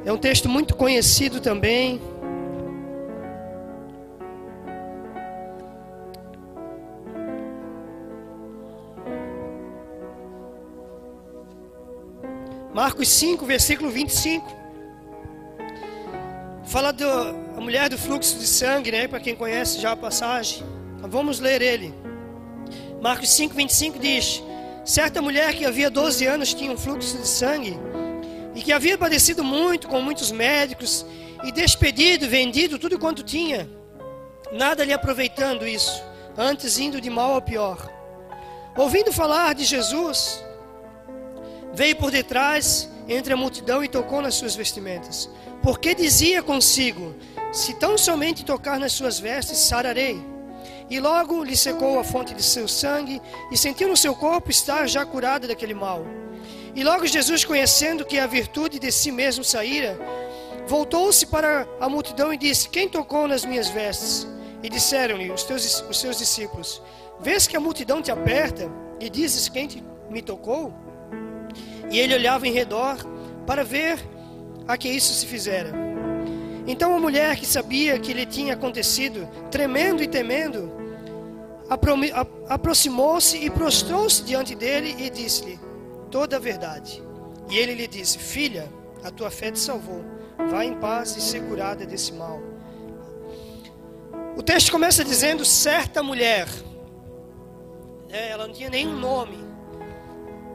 [0.04, 1.98] É um texto muito conhecido também.
[12.74, 14.46] Marcos 5, versículo 25.
[16.66, 19.08] Fala da mulher do fluxo de sangue, né?
[19.08, 20.62] Para quem conhece já a passagem.
[20.98, 21.94] Vamos ler ele.
[23.00, 24.42] Marcos 5, 25 diz:
[24.84, 27.78] Certa mulher que havia 12 anos tinha um fluxo de sangue
[28.54, 31.04] e que havia padecido muito com muitos médicos
[31.44, 33.68] e despedido, vendido tudo quanto tinha,
[34.52, 36.02] nada lhe aproveitando isso,
[36.36, 37.90] antes indo de mal a pior.
[38.76, 40.44] Ouvindo falar de Jesus,
[41.72, 45.28] veio por detrás entre a multidão e tocou nas suas vestimentas.
[45.62, 47.14] Porque dizia consigo:
[47.52, 50.20] Se tão somente tocar nas suas vestes, sararei.
[50.90, 54.86] E logo lhe secou a fonte de seu sangue, e sentiu no seu corpo estar
[54.86, 56.04] já curada daquele mal.
[56.74, 59.96] E logo Jesus, conhecendo que a virtude de si mesmo saíra,
[60.66, 64.26] voltou-se para a multidão e disse: Quem tocou nas minhas vestes?
[64.62, 65.48] E disseram-lhe os,
[65.88, 66.82] os seus discípulos:
[67.20, 70.74] Vês que a multidão te aperta e dizes: Quem te, me tocou?
[71.90, 72.96] E ele olhava em redor
[73.46, 73.98] para ver
[74.66, 75.72] a que isso se fizera.
[76.66, 80.72] Então a mulher que sabia que lhe tinha acontecido, tremendo e temendo,
[82.48, 85.73] aproximou-se e prostrou-se diante dele e disse-lhe
[86.14, 87.02] toda a verdade.
[87.50, 88.70] E ele lhe disse: Filha,
[89.02, 90.04] a tua fé te salvou.
[90.48, 92.40] Vá em paz e ser curada desse mal.
[94.36, 96.46] O texto começa dizendo: certa mulher.
[98.08, 99.44] É, ela não tinha nenhum nome.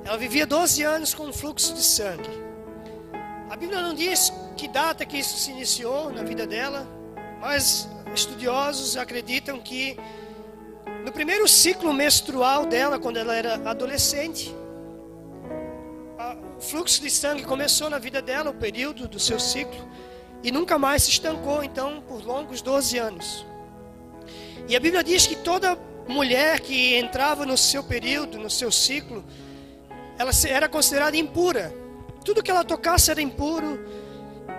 [0.06, 2.30] Ela vivia 12 anos com um fluxo de sangue.
[3.50, 6.88] A Bíblia não diz que data que isso se iniciou na vida dela,
[7.42, 9.98] mas estudiosos acreditam que
[11.04, 14.56] no primeiro ciclo menstrual dela, quando ela era adolescente,
[16.58, 19.88] o fluxo de sangue começou na vida dela, o período do seu ciclo,
[20.44, 23.46] e nunca mais se estancou, então, por longos 12 anos.
[24.68, 25.78] E a Bíblia diz que toda
[26.08, 29.24] mulher que entrava no seu período, no seu ciclo,
[30.18, 31.74] ela era considerada impura.
[32.26, 33.80] Tudo que ela tocasse era impuro.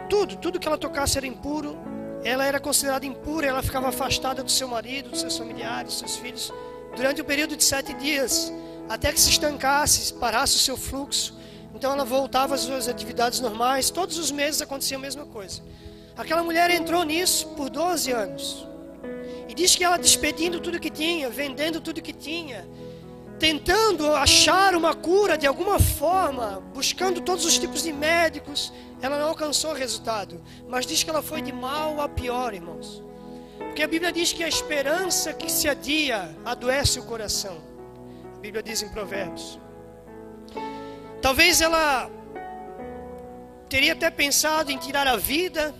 [0.08, 1.78] Tudo, tudo que ela tocasse era impuro.
[2.24, 6.16] Ela era considerada impura, ela ficava afastada do seu marido, dos seus familiares, dos seus
[6.16, 6.52] filhos,
[6.94, 8.52] durante um período de sete dias,
[8.90, 11.39] até que se estancasse, parasse o seu fluxo.
[11.74, 13.90] Então ela voltava às suas atividades normais.
[13.90, 15.62] Todos os meses acontecia a mesma coisa.
[16.16, 18.66] Aquela mulher entrou nisso por 12 anos.
[19.48, 22.68] E diz que ela despedindo tudo que tinha, vendendo tudo que tinha,
[23.38, 29.28] tentando achar uma cura de alguma forma, buscando todos os tipos de médicos, ela não
[29.28, 30.42] alcançou resultado.
[30.68, 33.02] Mas diz que ela foi de mal a pior, irmãos.
[33.58, 37.58] Porque a Bíblia diz que a esperança que se adia adoece o coração.
[38.36, 39.58] A Bíblia diz em Provérbios.
[41.20, 42.10] Talvez ela
[43.68, 45.74] teria até pensado em tirar a vida,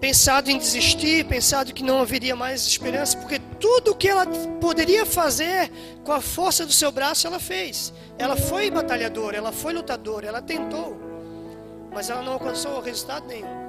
[0.00, 4.26] pensado em desistir, pensado que não haveria mais esperança, porque tudo o que ela
[4.60, 5.70] poderia fazer
[6.02, 7.92] com a força do seu braço, ela fez.
[8.18, 10.98] Ela foi batalhadora, ela foi lutadora, ela tentou,
[11.92, 13.60] mas ela não alcançou resultado nenhum.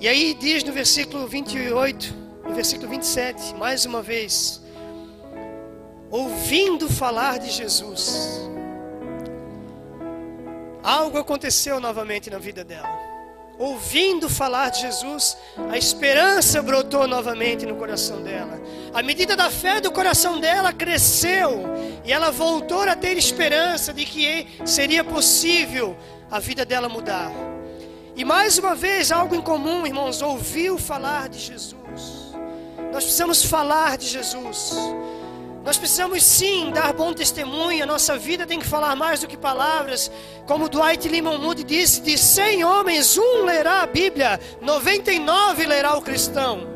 [0.00, 4.60] E aí diz no versículo 28, no versículo 27, mais uma vez,
[6.10, 8.50] ouvindo falar de Jesus,
[10.82, 13.12] algo aconteceu novamente na vida dela
[13.62, 15.36] ouvindo falar de Jesus,
[15.70, 18.60] a esperança brotou novamente no coração dela.
[18.92, 21.62] A medida da fé do coração dela cresceu
[22.04, 25.96] e ela voltou a ter esperança de que seria possível
[26.30, 27.30] a vida dela mudar.
[28.16, 32.32] E mais uma vez, algo em comum, irmãos, ouviu falar de Jesus.
[32.92, 34.72] Nós precisamos falar de Jesus.
[35.64, 39.36] Nós precisamos sim dar bom testemunho, a nossa vida tem que falar mais do que
[39.36, 40.10] palavras.
[40.44, 46.02] Como Dwight Lyman Moody disse, de 100 homens, um lerá a Bíblia, 99 lerá o
[46.02, 46.72] cristão.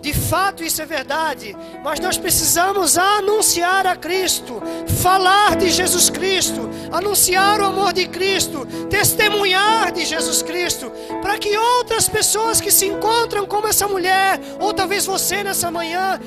[0.00, 4.60] De fato, isso é verdade, mas nós precisamos anunciar a Cristo,
[5.00, 10.90] falar de Jesus Cristo, anunciar o amor de Cristo, testemunhar de Jesus Cristo,
[11.20, 16.18] para que outras pessoas que se encontram como essa mulher, ou talvez você nessa manhã,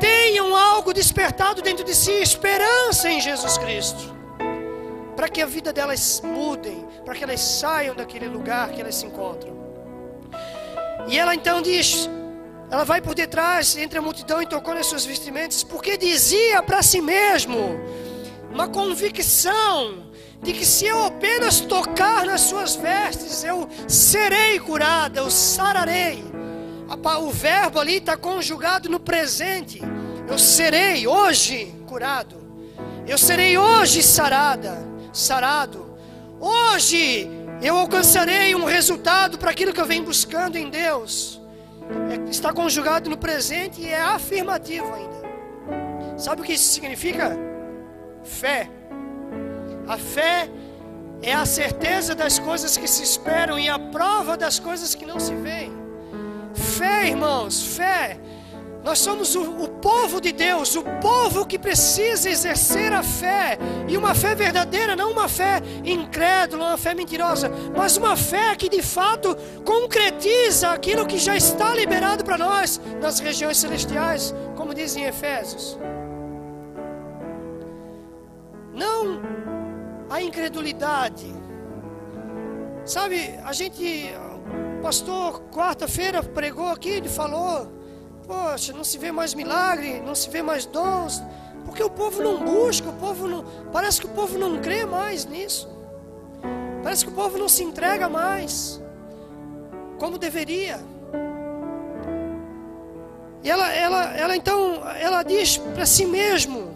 [0.00, 4.14] tenham algo despertado dentro de si, esperança em Jesus Cristo,
[5.14, 9.06] para que a vida delas mudem, para que elas saiam daquele lugar que elas se
[9.06, 9.54] encontram.
[11.06, 12.08] E ela então diz:
[12.70, 16.82] ela vai por detrás entre a multidão e tocou nas suas vestimentas, porque dizia para
[16.82, 17.78] si mesmo
[18.50, 20.08] uma convicção
[20.42, 26.29] de que se eu apenas tocar nas suas vestes, eu serei curada, eu sararei.
[26.90, 29.80] O verbo ali está conjugado no presente.
[30.28, 32.36] Eu serei hoje curado.
[33.06, 34.76] Eu serei hoje sarada,
[35.12, 35.96] sarado.
[36.40, 37.28] Hoje
[37.62, 41.40] eu alcançarei um resultado para aquilo que eu venho buscando em Deus.
[42.10, 46.18] É, está conjugado no presente e é afirmativo ainda.
[46.18, 47.36] Sabe o que isso significa?
[48.24, 48.68] Fé.
[49.86, 50.48] A fé
[51.22, 55.18] é a certeza das coisas que se esperam e a prova das coisas que não
[55.18, 55.79] se veem.
[56.80, 58.18] Fé, irmãos, fé.
[58.82, 63.98] Nós somos o, o, povo de Deus, o povo que precisa exercer a fé, e
[63.98, 68.80] uma fé verdadeira, não uma fé incrédula, uma fé mentirosa, mas uma fé que de
[68.80, 75.78] fato concretiza aquilo que já está liberado para nós nas regiões celestiais, como dizem Efésios.
[78.72, 79.20] Não
[80.08, 81.30] a incredulidade.
[82.86, 84.14] Sabe, a gente,
[84.80, 87.80] pastor, quarta-feira pregou aqui, ele falou
[88.30, 91.20] Poxa, não se vê mais milagre, não se vê mais dons,
[91.64, 93.44] porque o povo não busca, o povo não.
[93.72, 95.68] Parece que o povo não crê mais nisso.
[96.80, 98.80] Parece que o povo não se entrega mais
[99.98, 100.78] como deveria.
[103.42, 106.72] E ela, ela, ela então, ela diz para si mesmo: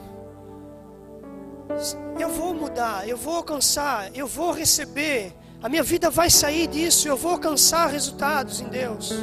[2.18, 5.32] Eu vou mudar, eu vou alcançar, eu vou receber,
[5.64, 9.14] a minha vida vai sair disso, eu vou alcançar resultados em Deus.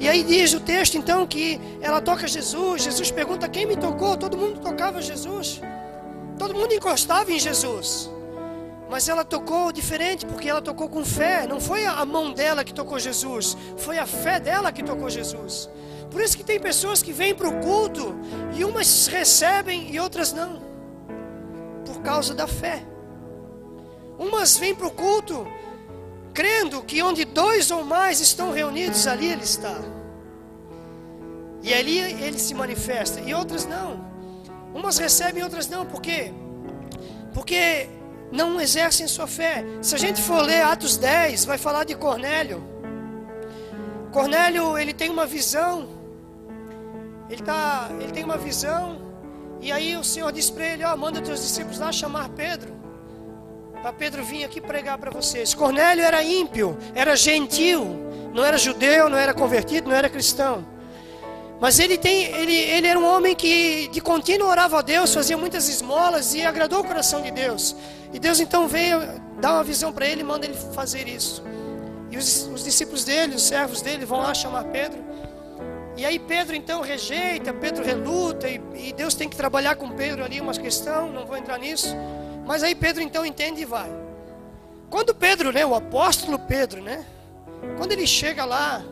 [0.00, 2.82] E aí diz o texto então que ela toca Jesus.
[2.82, 4.16] Jesus pergunta quem me tocou.
[4.16, 5.60] Todo mundo tocava Jesus.
[6.36, 8.10] Todo mundo encostava em Jesus.
[8.90, 11.46] Mas ela tocou diferente porque ela tocou com fé.
[11.46, 15.70] Não foi a mão dela que tocou Jesus, foi a fé dela que tocou Jesus.
[16.10, 18.16] Por isso que tem pessoas que vêm para o culto
[18.56, 20.60] e umas recebem e outras não.
[21.86, 22.82] Por causa da fé.
[24.18, 25.46] Umas vêm para o culto
[26.32, 29.76] crendo que onde dois ou mais estão reunidos, ali Ele está.
[31.62, 34.04] E ali Ele se manifesta, e outras não.
[34.74, 36.32] Umas recebem, outras não, por quê?
[37.34, 37.88] Porque
[38.30, 39.64] não exercem sua fé.
[39.82, 42.62] Se a gente for ler Atos 10, vai falar de Cornélio.
[44.10, 45.88] Cornélio, ele tem uma visão.
[47.28, 49.00] Ele, tá, ele tem uma visão.
[49.60, 52.81] E aí o Senhor diz para ele: ó, manda teus discípulos lá chamar Pedro
[53.82, 55.54] para Pedro vir aqui pregar para vocês.
[55.54, 57.84] Cornélio era ímpio, era gentil,
[58.32, 60.64] não era judeu, não era convertido, não era cristão.
[61.60, 65.36] Mas ele, tem, ele, ele era um homem que de contínuo orava a Deus, fazia
[65.36, 67.74] muitas esmolas e agradou o coração de Deus.
[68.12, 69.00] E Deus então veio
[69.40, 71.42] dar uma visão para ele e manda ele fazer isso.
[72.08, 75.02] E os, os discípulos dele, os servos dele, vão lá chamar Pedro.
[75.96, 80.24] E aí Pedro então rejeita, Pedro reluta, e, e Deus tem que trabalhar com Pedro
[80.24, 81.96] ali uma questão, não vou entrar nisso.
[82.46, 83.90] Mas aí Pedro então entende e vai.
[84.90, 87.04] Quando Pedro, né, o apóstolo Pedro, né,
[87.78, 88.84] quando ele chega lá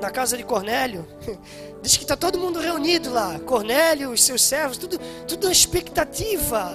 [0.00, 1.06] na casa de Cornélio,
[1.80, 6.72] diz que está todo mundo reunido lá, Cornélio, os seus servos, tudo, tudo na expectativa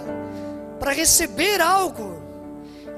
[0.80, 2.22] para receber algo.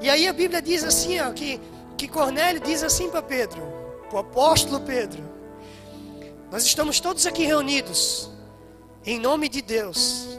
[0.00, 1.60] E aí a Bíblia diz assim, ó, que,
[1.96, 3.60] que Cornélio diz assim para Pedro,
[4.12, 5.22] o apóstolo Pedro,
[6.50, 8.30] nós estamos todos aqui reunidos
[9.04, 10.38] em nome de Deus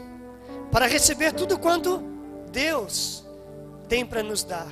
[0.70, 2.11] para receber tudo quanto
[2.52, 3.24] Deus
[3.88, 4.70] tem para nos dar.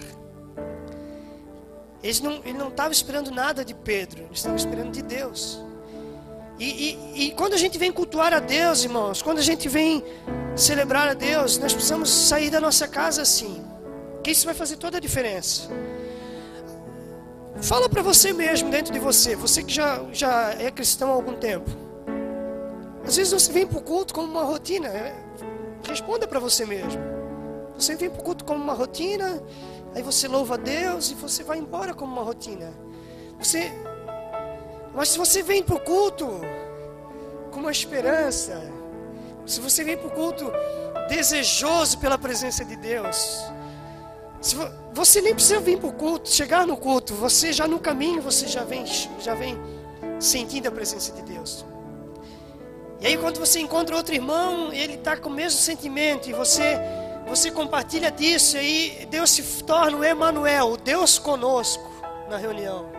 [2.22, 5.60] Não, ele não estava esperando nada de Pedro, eles estavam esperando de Deus.
[6.58, 10.04] E, e, e, quando a gente vem cultuar a Deus, irmãos, quando a gente vem
[10.54, 13.64] celebrar a Deus, nós precisamos sair da nossa casa assim,
[14.22, 15.70] que isso vai fazer toda a diferença.
[17.62, 21.34] Fala para você mesmo, dentro de você, você que já, já é cristão há algum
[21.34, 21.70] tempo.
[23.06, 24.90] Às vezes você vem para o culto como uma rotina,
[25.88, 27.19] responda para você mesmo.
[27.80, 29.42] Você vem para o culto como uma rotina,
[29.94, 32.74] aí você louva a Deus e você vai embora como uma rotina.
[33.38, 33.72] Você,
[34.94, 36.28] mas se você vem para o culto
[37.50, 38.70] com uma esperança,
[39.46, 40.52] se você vem para o culto
[41.08, 43.46] desejoso pela presença de Deus,
[44.42, 44.56] se
[44.92, 48.46] você nem precisa vir para o culto, chegar no culto, você já no caminho você
[48.46, 48.84] já vem,
[49.18, 49.58] já vem
[50.18, 51.64] sentindo a presença de Deus.
[53.00, 56.78] E aí quando você encontra outro irmão, ele está com o mesmo sentimento e você
[57.30, 61.88] você compartilha disso e Deus se torna o Emanuel, o Deus conosco
[62.28, 62.90] na reunião.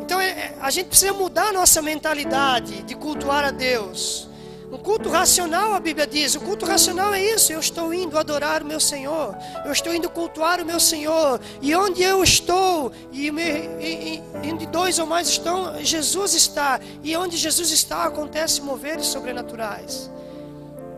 [0.00, 4.28] Então é, é, a gente precisa mudar a nossa mentalidade de cultuar a Deus.
[4.70, 8.62] Um culto racional, a Bíblia diz, o culto racional é isso, eu estou indo adorar
[8.62, 13.28] o meu Senhor, eu estou indo cultuar o meu Senhor, e onde eu estou, e,
[13.28, 19.06] e, e onde dois ou mais estão, Jesus está, e onde Jesus está acontece moveres
[19.06, 20.10] sobrenaturais.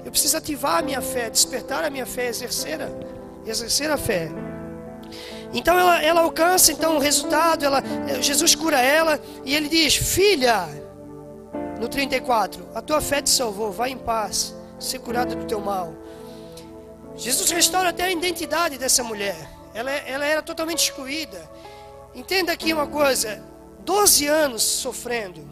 [0.08, 2.88] Eu preciso ativar a minha fé, despertar a minha fé, exercer a,
[3.44, 4.30] exercer a fé.
[5.52, 7.82] Então ela, ela alcança então o resultado, ela,
[8.22, 10.66] Jesus cura ela e ele diz: Filha,
[11.78, 15.92] no 34, a tua fé te salvou, vai em paz, ser curada do teu mal.
[17.14, 19.36] Jesus restaura até a identidade dessa mulher.
[19.74, 21.38] Ela, ela era totalmente excluída.
[22.14, 23.44] Entenda aqui uma coisa:
[23.80, 25.46] 12 anos sofrendo,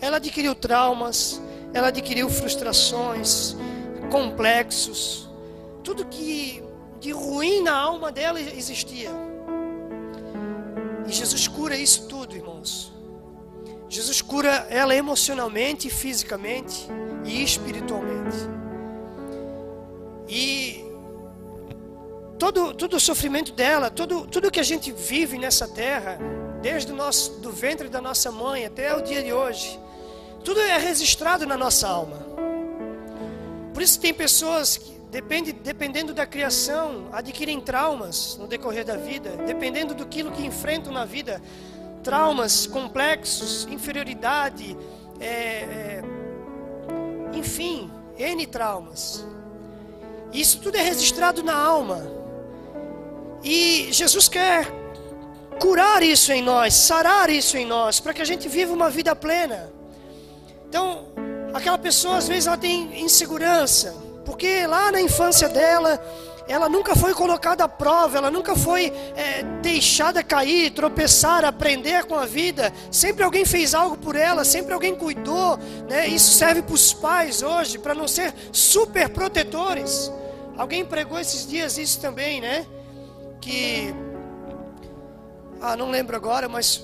[0.00, 1.40] ela adquiriu traumas,
[1.72, 3.54] ela adquiriu frustrações,
[4.10, 5.28] complexos,
[5.82, 6.62] tudo que
[7.00, 9.10] de ruim na alma dela existia.
[11.06, 12.92] E Jesus cura isso tudo, irmãos.
[13.88, 16.86] Jesus cura ela emocionalmente, fisicamente
[17.24, 18.36] e espiritualmente.
[20.28, 20.84] E
[22.38, 26.18] todo, todo o sofrimento dela, todo, tudo que a gente vive nessa terra,
[26.62, 29.80] desde o nosso, do ventre da nossa mãe até o dia de hoje,
[30.44, 32.18] tudo é registrado na nossa alma.
[33.80, 39.38] Por isso tem pessoas que, depende, dependendo da criação, adquirem traumas no decorrer da vida,
[39.46, 41.40] dependendo do que enfrentam na vida,
[42.02, 44.76] traumas complexos, inferioridade,
[45.18, 46.02] é, é,
[47.32, 49.26] enfim, N traumas.
[50.30, 52.06] Isso tudo é registrado na alma.
[53.42, 54.66] E Jesus quer
[55.58, 59.16] curar isso em nós, sarar isso em nós, para que a gente viva uma vida
[59.16, 59.72] plena.
[60.68, 63.94] Então, aquela pessoa às vezes ela tem insegurança,
[64.24, 66.02] porque lá na infância dela,
[66.50, 72.16] ela nunca foi colocada à prova, ela nunca foi é, deixada cair, tropeçar, aprender com
[72.16, 72.72] a vida.
[72.90, 75.56] Sempre alguém fez algo por ela, sempre alguém cuidou.
[75.88, 76.08] Né?
[76.08, 80.10] Isso serve para os pais hoje, para não ser super protetores.
[80.56, 82.66] Alguém pregou esses dias isso também, né?
[83.40, 83.94] Que.
[85.60, 86.82] Ah, não lembro agora, mas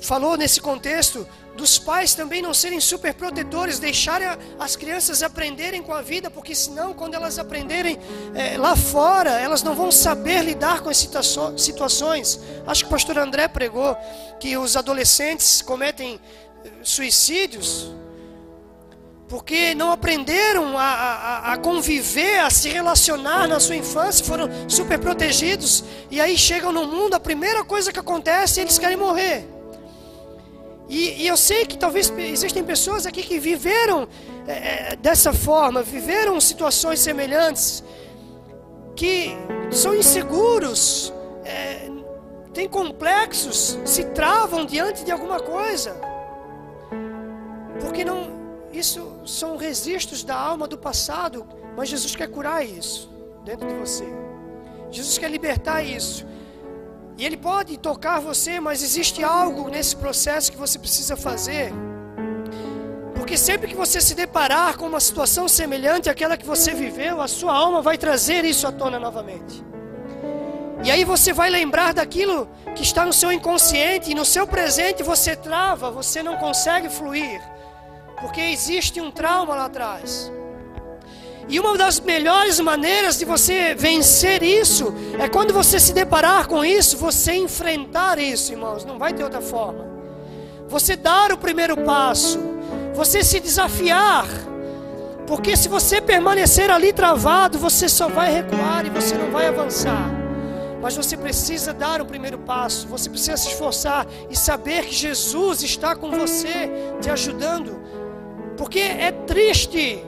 [0.00, 1.26] falou nesse contexto
[1.56, 4.28] dos pais também não serem super protetores, deixarem
[4.58, 7.98] as crianças aprenderem com a vida, porque senão, quando elas aprenderem
[8.34, 12.40] é, lá fora, elas não vão saber lidar com as situações.
[12.66, 13.96] Acho que o pastor André pregou
[14.38, 16.18] que os adolescentes cometem
[16.64, 17.90] eh, suicídios
[19.28, 24.98] porque não aprenderam a, a, a, conviver, a se relacionar na sua infância, foram super
[24.98, 29.59] protegidos, e aí chegam no mundo, a primeira coisa que acontece, eles querem morrer.
[30.90, 34.08] E, e, eu sei que talvez existem pessoas aqui que viveram
[34.48, 37.84] é, dessa forma, viveram situações semelhantes,
[38.96, 39.30] que
[39.70, 41.14] são inseguros,
[41.44, 41.88] é,
[42.52, 45.94] têm complexos, se travam diante de alguma coisa,
[47.80, 48.28] porque não,
[48.72, 53.08] isso são registros da alma do passado, mas Jesus quer curar isso
[53.44, 54.04] dentro de você.
[54.90, 56.26] Jesus quer libertar isso.
[57.20, 61.70] E Ele pode tocar você, mas existe algo nesse processo que você precisa fazer.
[63.14, 67.28] Porque sempre que você se deparar com uma situação semelhante àquela que você viveu, a
[67.28, 69.62] sua alma vai trazer isso à tona novamente.
[70.82, 75.02] E aí você vai lembrar daquilo que está no seu inconsciente e no seu presente
[75.02, 77.38] você trava, você não consegue fluir,
[78.18, 80.32] porque existe um trauma lá atrás.
[81.50, 86.64] E uma das melhores maneiras de você vencer isso é quando você se deparar com
[86.64, 88.84] isso, você enfrentar isso, irmãos.
[88.84, 89.84] Não vai ter outra forma.
[90.68, 92.38] Você dar o primeiro passo,
[92.94, 94.28] você se desafiar.
[95.26, 100.08] Porque se você permanecer ali travado, você só vai recuar e você não vai avançar.
[100.80, 105.64] Mas você precisa dar o primeiro passo, você precisa se esforçar e saber que Jesus
[105.64, 106.70] está com você,
[107.00, 107.82] te ajudando.
[108.56, 110.04] Porque é triste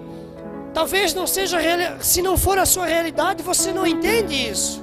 [0.75, 1.59] Talvez não seja,
[2.01, 4.83] se não for a sua realidade, você não entende isso.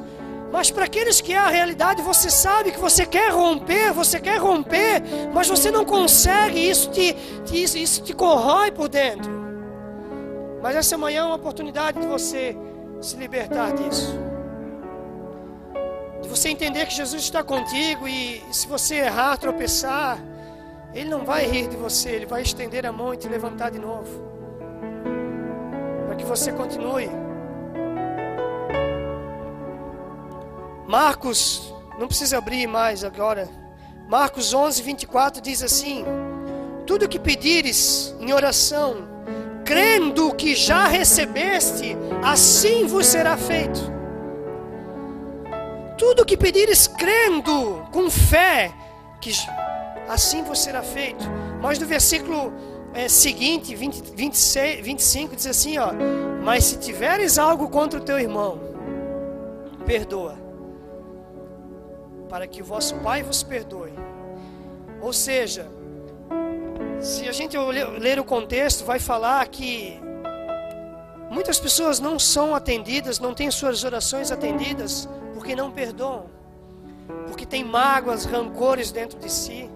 [0.52, 4.38] Mas para aqueles que é a realidade, você sabe que você quer romper, você quer
[4.38, 5.02] romper,
[5.34, 7.14] mas você não consegue, isso te,
[7.46, 9.32] te, isso te corrói por dentro.
[10.62, 12.56] Mas essa manhã é uma oportunidade de você
[13.02, 14.18] se libertar disso.
[16.22, 20.20] De você entender que Jesus está contigo e se você errar, tropeçar,
[20.94, 23.80] Ele não vai rir de você, Ele vai estender a mão e te levantar de
[23.80, 24.39] novo
[26.20, 27.10] que você continue.
[30.86, 33.48] Marcos, não precisa abrir mais agora.
[34.08, 36.04] Marcos 11, 24 diz assim:
[36.86, 39.08] Tudo que pedires em oração,
[39.64, 43.80] crendo que já recebeste, assim vos será feito.
[45.98, 48.74] Tudo que pedires crendo, com fé,
[49.22, 49.32] que
[50.08, 51.24] assim vos será feito.
[51.62, 52.54] Mas no versículo
[52.94, 55.90] é, seguinte, 20, 26, 25, diz assim: ó,
[56.44, 58.60] Mas se tiveres algo contra o teu irmão,
[59.86, 60.38] perdoa,
[62.28, 63.94] para que o vosso Pai vos perdoe.
[65.02, 65.68] Ou seja,
[67.00, 70.00] se a gente ler o contexto, vai falar que
[71.30, 76.26] muitas pessoas não são atendidas, não têm suas orações atendidas, porque não perdoam,
[77.28, 79.70] porque tem mágoas, rancores dentro de si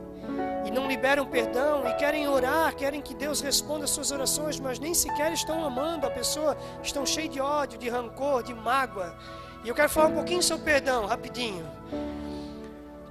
[0.65, 4.79] e não liberam perdão e querem orar, querem que Deus responda as suas orações, mas
[4.79, 9.15] nem sequer estão amando a pessoa, estão cheios de ódio, de rancor, de mágoa.
[9.63, 11.65] E eu quero falar um pouquinho sobre perdão, rapidinho.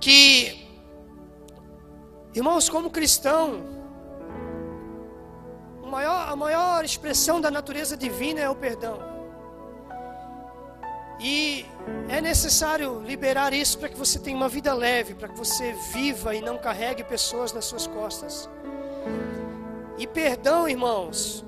[0.01, 0.69] Que,
[2.35, 3.63] irmãos, como cristão,
[5.93, 9.12] maior, a maior expressão da natureza divina é o perdão.
[11.23, 11.65] E
[12.09, 16.35] é necessário liberar isso para que você tenha uma vida leve, para que você viva
[16.35, 18.51] e não carregue pessoas nas suas costas.
[19.97, 21.45] E perdão, irmãos,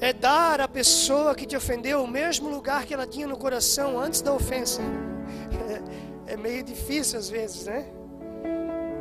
[0.00, 4.00] é dar à pessoa que te ofendeu o mesmo lugar que ela tinha no coração
[4.00, 4.82] antes da ofensa.
[6.26, 7.86] É meio difícil às vezes, né?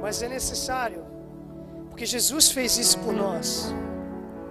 [0.01, 1.05] Mas é necessário,
[1.89, 3.73] porque Jesus fez isso por nós.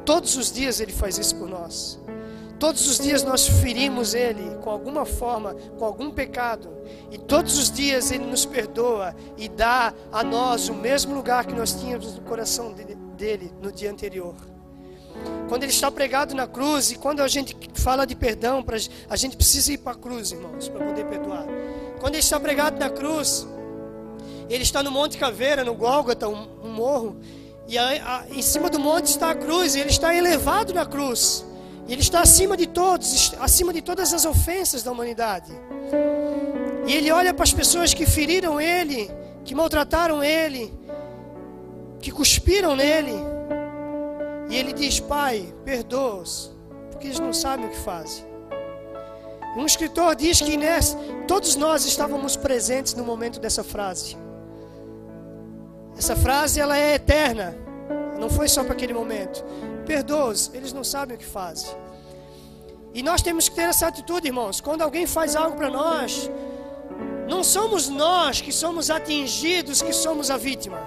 [0.07, 2.01] Todos os dias Ele faz isso por nós.
[2.63, 6.73] Todos os dias nós ferimos Ele com alguma forma, com algum pecado.
[7.11, 11.55] E todos os dias Ele nos perdoa e dá a nós o mesmo lugar que
[11.55, 12.73] nós tínhamos no coração
[13.17, 14.37] dele no dia anterior.
[15.49, 18.65] Quando Ele está pregado na cruz e quando a gente fala de perdão,
[19.11, 21.45] a gente precisa ir para a cruz, irmãos, para poder perdoar.
[21.99, 23.45] Quando Ele está pregado na cruz,
[24.49, 27.17] Ele está no Monte Caveira, no Gólgota, um, morro.
[27.67, 27.77] E
[28.37, 31.45] em cima do monte está a cruz, e ele está elevado na cruz.
[31.87, 35.53] E ele está acima de todos, acima de todas as ofensas da humanidade.
[36.87, 39.11] E ele olha para as pessoas que feriram ele,
[39.45, 40.73] que maltrataram ele,
[42.01, 43.15] que cuspiram nele.
[44.49, 46.53] E ele diz: Pai, perdoa-os,
[46.91, 48.25] porque eles não sabem o que fazem.
[49.57, 54.17] Um escritor diz que nessa, todos nós estávamos presentes no momento dessa frase.
[55.97, 57.55] Essa frase ela é eterna.
[58.19, 59.45] Não foi só para aquele momento.
[59.87, 61.71] Perdoa-os, eles não sabem o que fazem.
[62.95, 64.61] E nós temos que ter essa atitude, irmãos.
[64.61, 66.31] Quando alguém faz algo para nós,
[67.29, 70.81] não somos nós que somos atingidos, que somos a vítima.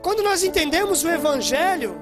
[0.00, 2.00] Quando nós entendemos o Evangelho,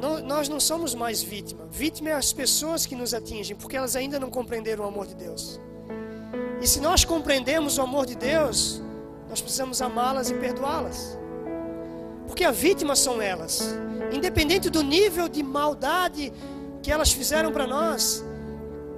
[0.00, 1.66] não, nós não somos mais vítima.
[1.70, 5.14] Vítima é as pessoas que nos atingem, porque elas ainda não compreenderam o amor de
[5.14, 5.60] Deus.
[6.60, 8.82] E se nós compreendemos o amor de Deus,
[9.28, 11.16] nós precisamos amá-las e perdoá-las.
[12.32, 13.60] Porque a vítima são elas.
[14.10, 16.32] Independente do nível de maldade
[16.82, 18.24] que elas fizeram para nós,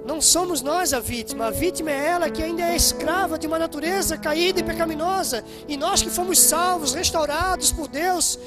[0.05, 1.47] não somos nós a vítima.
[1.47, 5.43] A vítima é ela que ainda é escrava de uma natureza caída e pecaminosa.
[5.67, 8.39] E nós que fomos salvos, restaurados por Deus,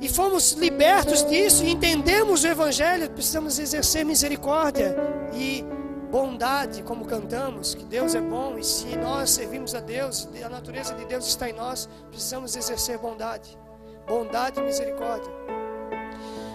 [0.00, 4.96] e fomos libertos disso e entendemos o Evangelho, precisamos exercer misericórdia
[5.34, 5.64] e
[6.12, 10.94] bondade, como cantamos, que Deus é bom e se nós servimos a Deus, a natureza
[10.94, 13.58] de Deus está em nós, precisamos exercer bondade,
[14.06, 15.30] bondade e misericórdia.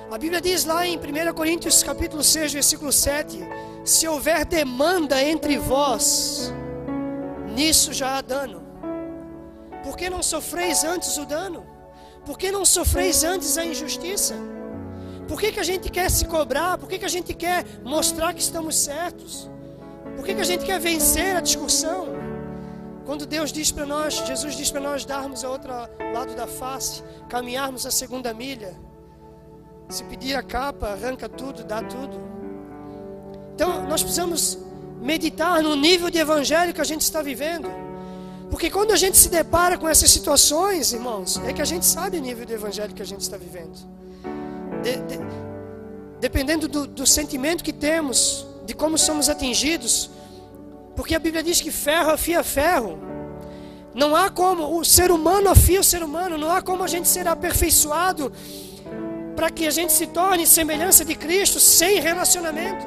[0.10, 3.40] A Bíblia diz lá em 1 Coríntios capítulo 6, versículo 7,
[3.84, 6.54] se houver demanda entre vós,
[7.54, 8.64] nisso já há dano.
[9.84, 11.66] Por que não sofreis antes o dano?
[12.26, 14.36] Por que não sofreis antes a injustiça?
[15.28, 16.78] Por que, que a gente quer se cobrar?
[16.78, 19.50] Por que, que a gente quer mostrar que estamos certos?
[20.16, 22.17] Por que, que a gente quer vencer a discussão?
[23.08, 27.02] Quando Deus diz para nós, Jesus diz para nós darmos a outro lado da face,
[27.28, 28.76] caminharmos a segunda milha.
[29.90, 32.22] Se pedir a capa, arranca tudo, dá tudo.
[33.56, 34.60] Então nós precisamos
[35.02, 37.70] meditar no nível de evangelho que a gente está vivendo.
[38.52, 42.18] Porque quando a gente se depara com essas situações, irmãos, é que a gente sabe
[42.18, 43.98] o nível de evangelho que a gente está vivendo
[44.84, 45.20] de, de,
[46.20, 50.10] dependendo do, do sentimento que temos, de como somos atingidos,
[50.98, 52.98] porque a Bíblia diz que ferro afia ferro.
[53.94, 57.08] Não há como, o ser humano afia o ser humano, não há como a gente
[57.08, 58.34] ser aperfeiçoado
[59.36, 62.84] para que a gente se torne semelhança de Cristo sem relacionamento.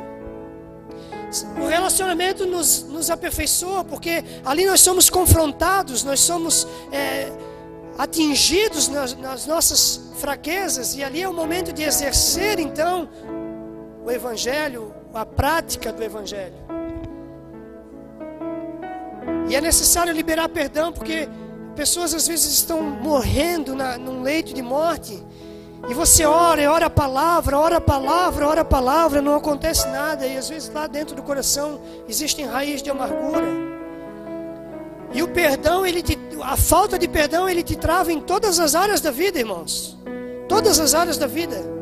[1.62, 7.30] O relacionamento nos, nos aperfeiçoa, porque ali nós somos confrontados, nós somos é,
[7.96, 13.08] atingidos nas, nas nossas fraquezas, e ali é o momento de exercer então
[14.04, 16.69] o Evangelho, a prática do Evangelho.
[19.50, 21.28] E é necessário liberar perdão, porque
[21.76, 25.22] pessoas às vezes estão morrendo na, num leito de morte,
[25.88, 30.26] e você ora, ora a palavra, ora a palavra, ora a palavra, não acontece nada,
[30.26, 33.48] e às vezes lá dentro do coração existem raízes de amargura.
[35.12, 38.74] E o perdão, ele te, a falta de perdão, ele te trava em todas as
[38.74, 39.98] áreas da vida, irmãos
[40.50, 41.79] todas as áreas da vida.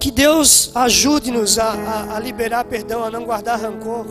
[0.00, 4.06] Que Deus ajude-nos a, a, a, liberar perdão, a não guardar rancor,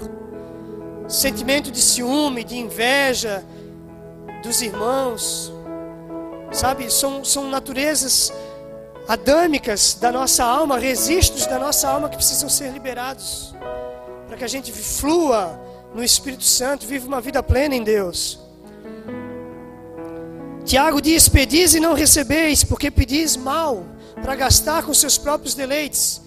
[1.07, 3.43] sentimento de ciúme, de inveja
[4.43, 5.51] dos irmãos,
[6.51, 6.91] sabe?
[6.91, 8.31] São, são naturezas
[9.07, 13.55] adâmicas da nossa alma, registros da nossa alma que precisam ser liberados,
[14.27, 15.59] para que a gente flua
[15.95, 18.39] no Espírito Santo, viva uma vida plena em Deus.
[20.63, 23.83] Tiago diz: Pedis e não recebeis, porque pedis mal,
[24.21, 26.21] para gastar com seus próprios deleites.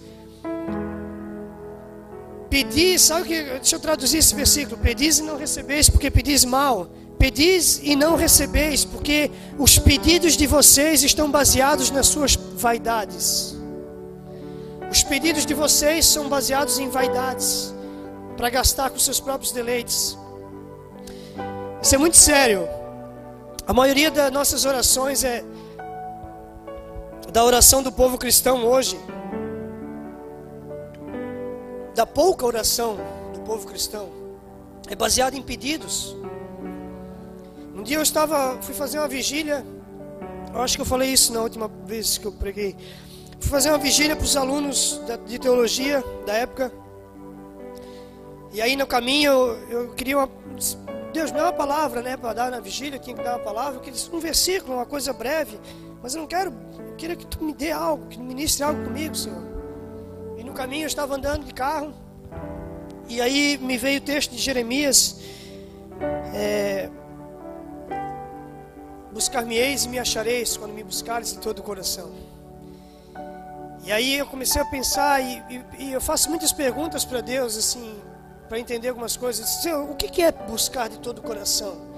[2.49, 3.43] Pedis, sabe o que?
[3.43, 6.87] Deixa eu traduzir esse versículo: Pedis e não recebeis, porque pedis mal.
[7.17, 13.55] Pedis e não recebeis, porque os pedidos de vocês estão baseados nas suas vaidades.
[14.91, 17.73] Os pedidos de vocês são baseados em vaidades,
[18.37, 20.17] para gastar com seus próprios deleites.
[21.81, 22.67] Isso é muito sério.
[23.65, 25.43] A maioria das nossas orações é
[27.33, 28.95] da oração do povo cristão hoje,
[31.95, 32.95] da pouca oração
[33.33, 34.07] do povo cristão,
[34.87, 36.15] é baseada em pedidos.
[37.75, 39.65] Um dia eu estava, fui fazer uma vigília,
[40.53, 42.75] eu acho que eu falei isso na última vez que eu preguei.
[43.39, 46.71] Fui fazer uma vigília para os alunos de teologia da época.
[48.51, 50.29] E aí no caminho eu, eu queria uma,
[51.11, 53.79] Deus me dá uma palavra, né, para dar na vigília, tinha que dar uma palavra,
[53.79, 55.59] queria um versículo, uma coisa breve,
[56.03, 56.53] mas eu não quero
[56.93, 59.41] eu queria que tu me dê algo, que ministre algo comigo, Senhor.
[60.37, 61.91] E no caminho eu estava andando de carro.
[63.09, 65.19] E aí me veio o texto de Jeremias.
[66.35, 66.89] É,
[69.11, 72.11] Buscar-me-eis e me achareis quando me buscares de todo o coração.
[73.83, 77.57] E aí eu comecei a pensar e, e, e eu faço muitas perguntas para Deus,
[77.57, 77.99] assim,
[78.47, 79.47] para entender algumas coisas.
[79.61, 81.91] Senhor, o que é buscar de todo o coração?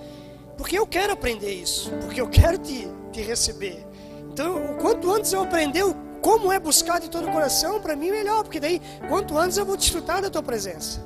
[0.57, 3.84] Porque eu quero aprender isso, porque eu quero te, te receber.
[4.35, 5.81] Então, quanto antes eu aprender
[6.21, 9.65] como é buscar de todo o coração, para mim melhor, porque daí, quanto antes eu
[9.65, 11.01] vou desfrutar da tua presença.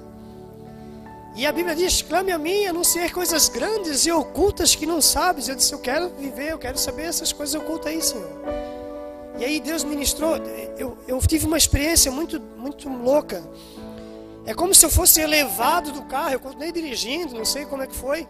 [1.35, 5.47] E a Bíblia diz: clame a mim, anunciar coisas grandes e ocultas que não sabes.
[5.47, 8.27] Eu disse: eu quero viver, eu quero saber essas coisas ocultas aí, Senhor.
[9.37, 10.37] E aí Deus ministrou.
[10.75, 13.43] Eu, eu tive uma experiência muito, muito louca.
[14.43, 16.33] É como se eu fosse elevado do carro.
[16.33, 18.27] Eu continuei dirigindo, não sei como é que foi.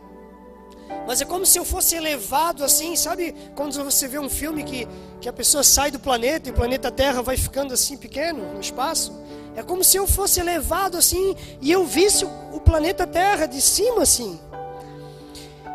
[1.08, 3.36] Mas é como se eu fosse elevado assim, sabe?
[3.56, 4.88] Quando você vê um filme que,
[5.20, 8.60] que a pessoa sai do planeta e o planeta Terra vai ficando assim pequeno no
[8.60, 9.14] espaço.
[9.56, 14.04] É como se eu fosse elevado assim e eu visse o, planeta Terra de cima
[14.04, 14.40] assim.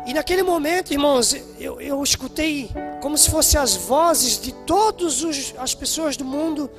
[0.05, 2.69] E naquele momento, irmãos, eu, eu escutei
[3.01, 5.21] como se fossem as vozes de todas
[5.57, 6.69] as pessoas do mundo,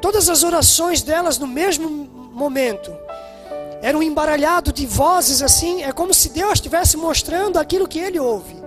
[0.00, 2.96] todas as orações delas no mesmo momento.
[3.82, 8.18] Era um embaralhado de vozes assim, é como se Deus estivesse mostrando aquilo que ele
[8.18, 8.60] ouve.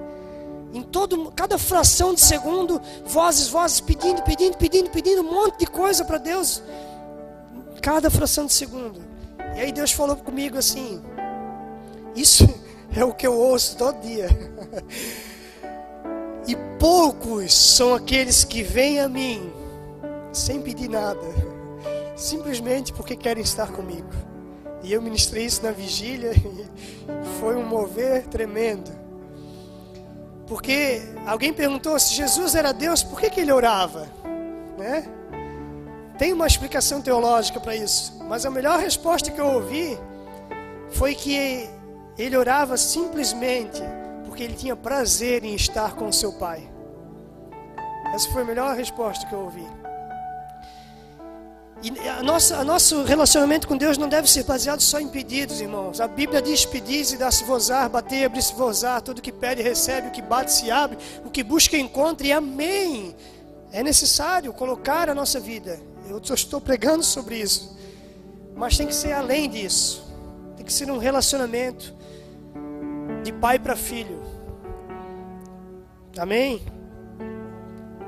[0.73, 5.67] Em todo, cada fração de segundo, vozes, vozes, pedindo, pedindo, pedindo, pedindo um monte de
[5.67, 6.63] coisa para Deus.
[7.79, 8.99] Cada fração de segundo.
[9.55, 10.99] E aí Deus falou comigo assim:
[12.15, 12.49] Isso
[12.95, 14.27] é o que eu ouço todo dia.
[16.45, 19.49] E poucos são aqueles que vêm a mim
[20.33, 21.21] sem pedir nada,
[22.17, 24.09] simplesmente porque querem estar comigo.
[24.83, 28.91] E eu ministrei isso na vigília e foi um mover tremendo.
[30.45, 34.07] Porque alguém perguntou se Jesus era Deus, por que, que ele orava?
[34.77, 35.07] Né?
[36.17, 39.97] Tem uma explicação teológica para isso, mas a melhor resposta que eu ouvi
[40.89, 41.67] foi que
[42.17, 43.81] ele orava simplesmente
[44.25, 46.69] porque ele tinha prazer em estar com seu Pai.
[48.13, 49.67] Essa foi a melhor resposta que eu ouvi.
[51.83, 55.59] E a nossa, a nosso relacionamento com Deus não deve ser baseado só em pedidos,
[55.59, 55.99] irmãos.
[55.99, 59.01] A Bíblia diz: pedis e dá-se vozar, bater, abrir-se vozar.
[59.01, 62.25] Tudo que pede, recebe, o que bate, se abre, o que busca, encontra.
[62.25, 63.13] E amém.
[63.69, 65.77] É necessário colocar a nossa vida.
[66.07, 67.77] Eu estou pregando sobre isso.
[68.55, 70.05] Mas tem que ser além disso.
[70.55, 71.93] Tem que ser um relacionamento
[73.23, 74.23] de pai para filho.
[76.17, 76.61] Amém?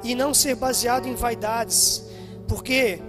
[0.01, 2.05] E não ser baseado em vaidades.
[2.47, 3.01] Porque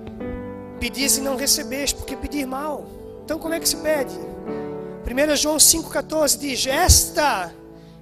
[0.79, 2.87] Pedis e não recebeste, porque pedir mal.
[3.25, 4.15] Então como é que se pede?
[4.15, 7.53] 1 João 5,14 diz: Esta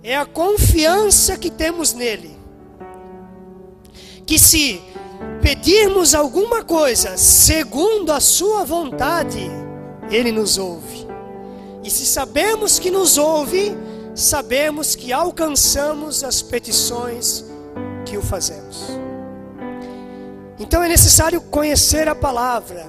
[0.03, 2.37] é a confiança que temos nele.
[4.27, 4.81] Que se
[5.43, 9.51] pedirmos alguma coisa segundo a sua vontade,
[10.11, 11.07] ele nos ouve.
[11.83, 13.77] E se sabemos que nos ouve,
[14.15, 17.45] sabemos que alcançamos as petições
[18.07, 19.04] que o fazemos.
[20.59, 22.87] Então é necessário conhecer a palavra,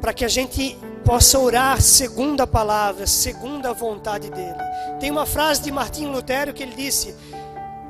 [0.00, 4.58] para que a gente possa orar segundo a palavra, segundo a vontade dele.
[4.98, 7.14] Tem uma frase de Martinho Lutero que ele disse: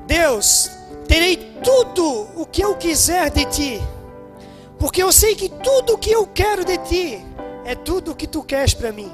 [0.07, 0.71] Deus,
[1.09, 3.83] terei tudo o que eu quiser de ti,
[4.79, 7.25] porque eu sei que tudo o que eu quero de ti
[7.65, 9.11] é tudo o que tu queres para mim.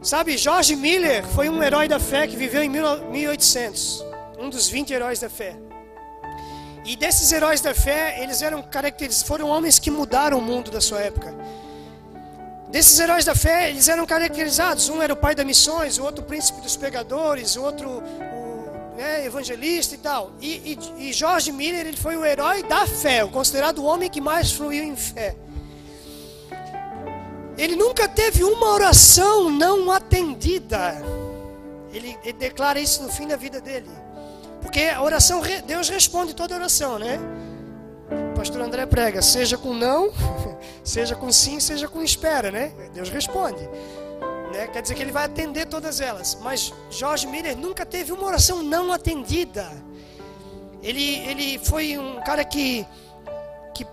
[0.00, 4.04] Sabe, George Miller foi um herói da fé que viveu em 1800,
[4.38, 5.67] um dos 20 heróis da fé.
[6.88, 10.80] E desses heróis da fé, eles eram caracterizados, foram homens que mudaram o mundo da
[10.80, 11.34] sua época.
[12.70, 14.88] Desses heróis da fé, eles eram caracterizados.
[14.88, 18.96] Um era o pai das missões, o outro o príncipe dos pregadores, o outro o
[18.96, 20.32] né, evangelista e tal.
[20.40, 24.22] E, e, e George Miller, ele foi o herói da fé, considerado o homem que
[24.22, 25.36] mais fluiu em fé.
[27.58, 30.96] Ele nunca teve uma oração não atendida.
[31.92, 34.07] Ele, ele declara isso no fim da vida dele.
[34.60, 37.18] Porque a oração, Deus responde toda oração, né?
[38.38, 40.12] pastor André prega, seja com não,
[40.84, 42.72] seja com sim, seja com espera, né?
[42.94, 43.60] Deus responde.
[44.52, 44.68] Né?
[44.72, 46.38] Quer dizer que ele vai atender todas elas.
[46.40, 49.68] Mas Jorge Miller nunca teve uma oração não atendida.
[50.80, 52.86] Ele, ele foi um cara que,
[53.74, 53.84] que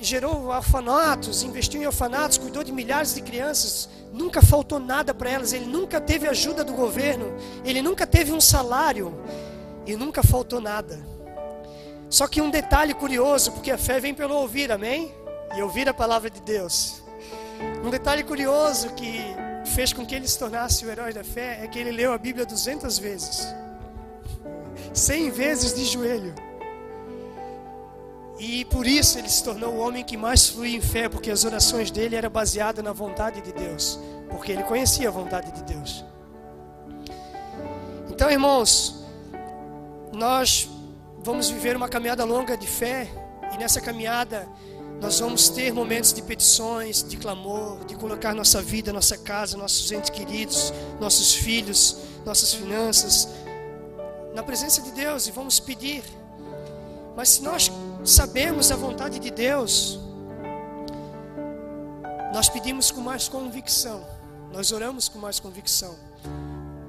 [0.00, 5.52] gerou orfanatos, investiu em orfanatos, cuidou de milhares de crianças, nunca faltou nada para elas,
[5.52, 9.12] ele nunca teve ajuda do governo, ele nunca teve um salário
[9.88, 11.00] e nunca faltou nada.
[12.10, 15.14] Só que um detalhe curioso, porque a fé vem pelo ouvir, amém?
[15.56, 17.02] E ouvir a palavra de Deus.
[17.82, 19.18] Um detalhe curioso que
[19.74, 22.18] fez com que ele se tornasse o herói da fé é que ele leu a
[22.18, 23.46] Bíblia 200 vezes.
[24.92, 26.34] 100 vezes de joelho.
[28.38, 31.44] E por isso ele se tornou o homem que mais fluía em fé, porque as
[31.44, 36.04] orações dele eram baseadas na vontade de Deus, porque ele conhecia a vontade de Deus.
[38.10, 38.97] Então, irmãos,
[40.12, 40.68] nós
[41.18, 43.08] vamos viver uma caminhada longa de fé,
[43.52, 44.48] e nessa caminhada
[45.00, 49.90] nós vamos ter momentos de petições, de clamor, de colocar nossa vida, nossa casa, nossos
[49.92, 53.28] entes queridos, nossos filhos, nossas finanças
[54.34, 56.04] na presença de Deus e vamos pedir.
[57.16, 57.70] Mas se nós
[58.04, 59.98] sabemos a vontade de Deus,
[62.32, 64.04] nós pedimos com mais convicção,
[64.52, 65.96] nós oramos com mais convicção.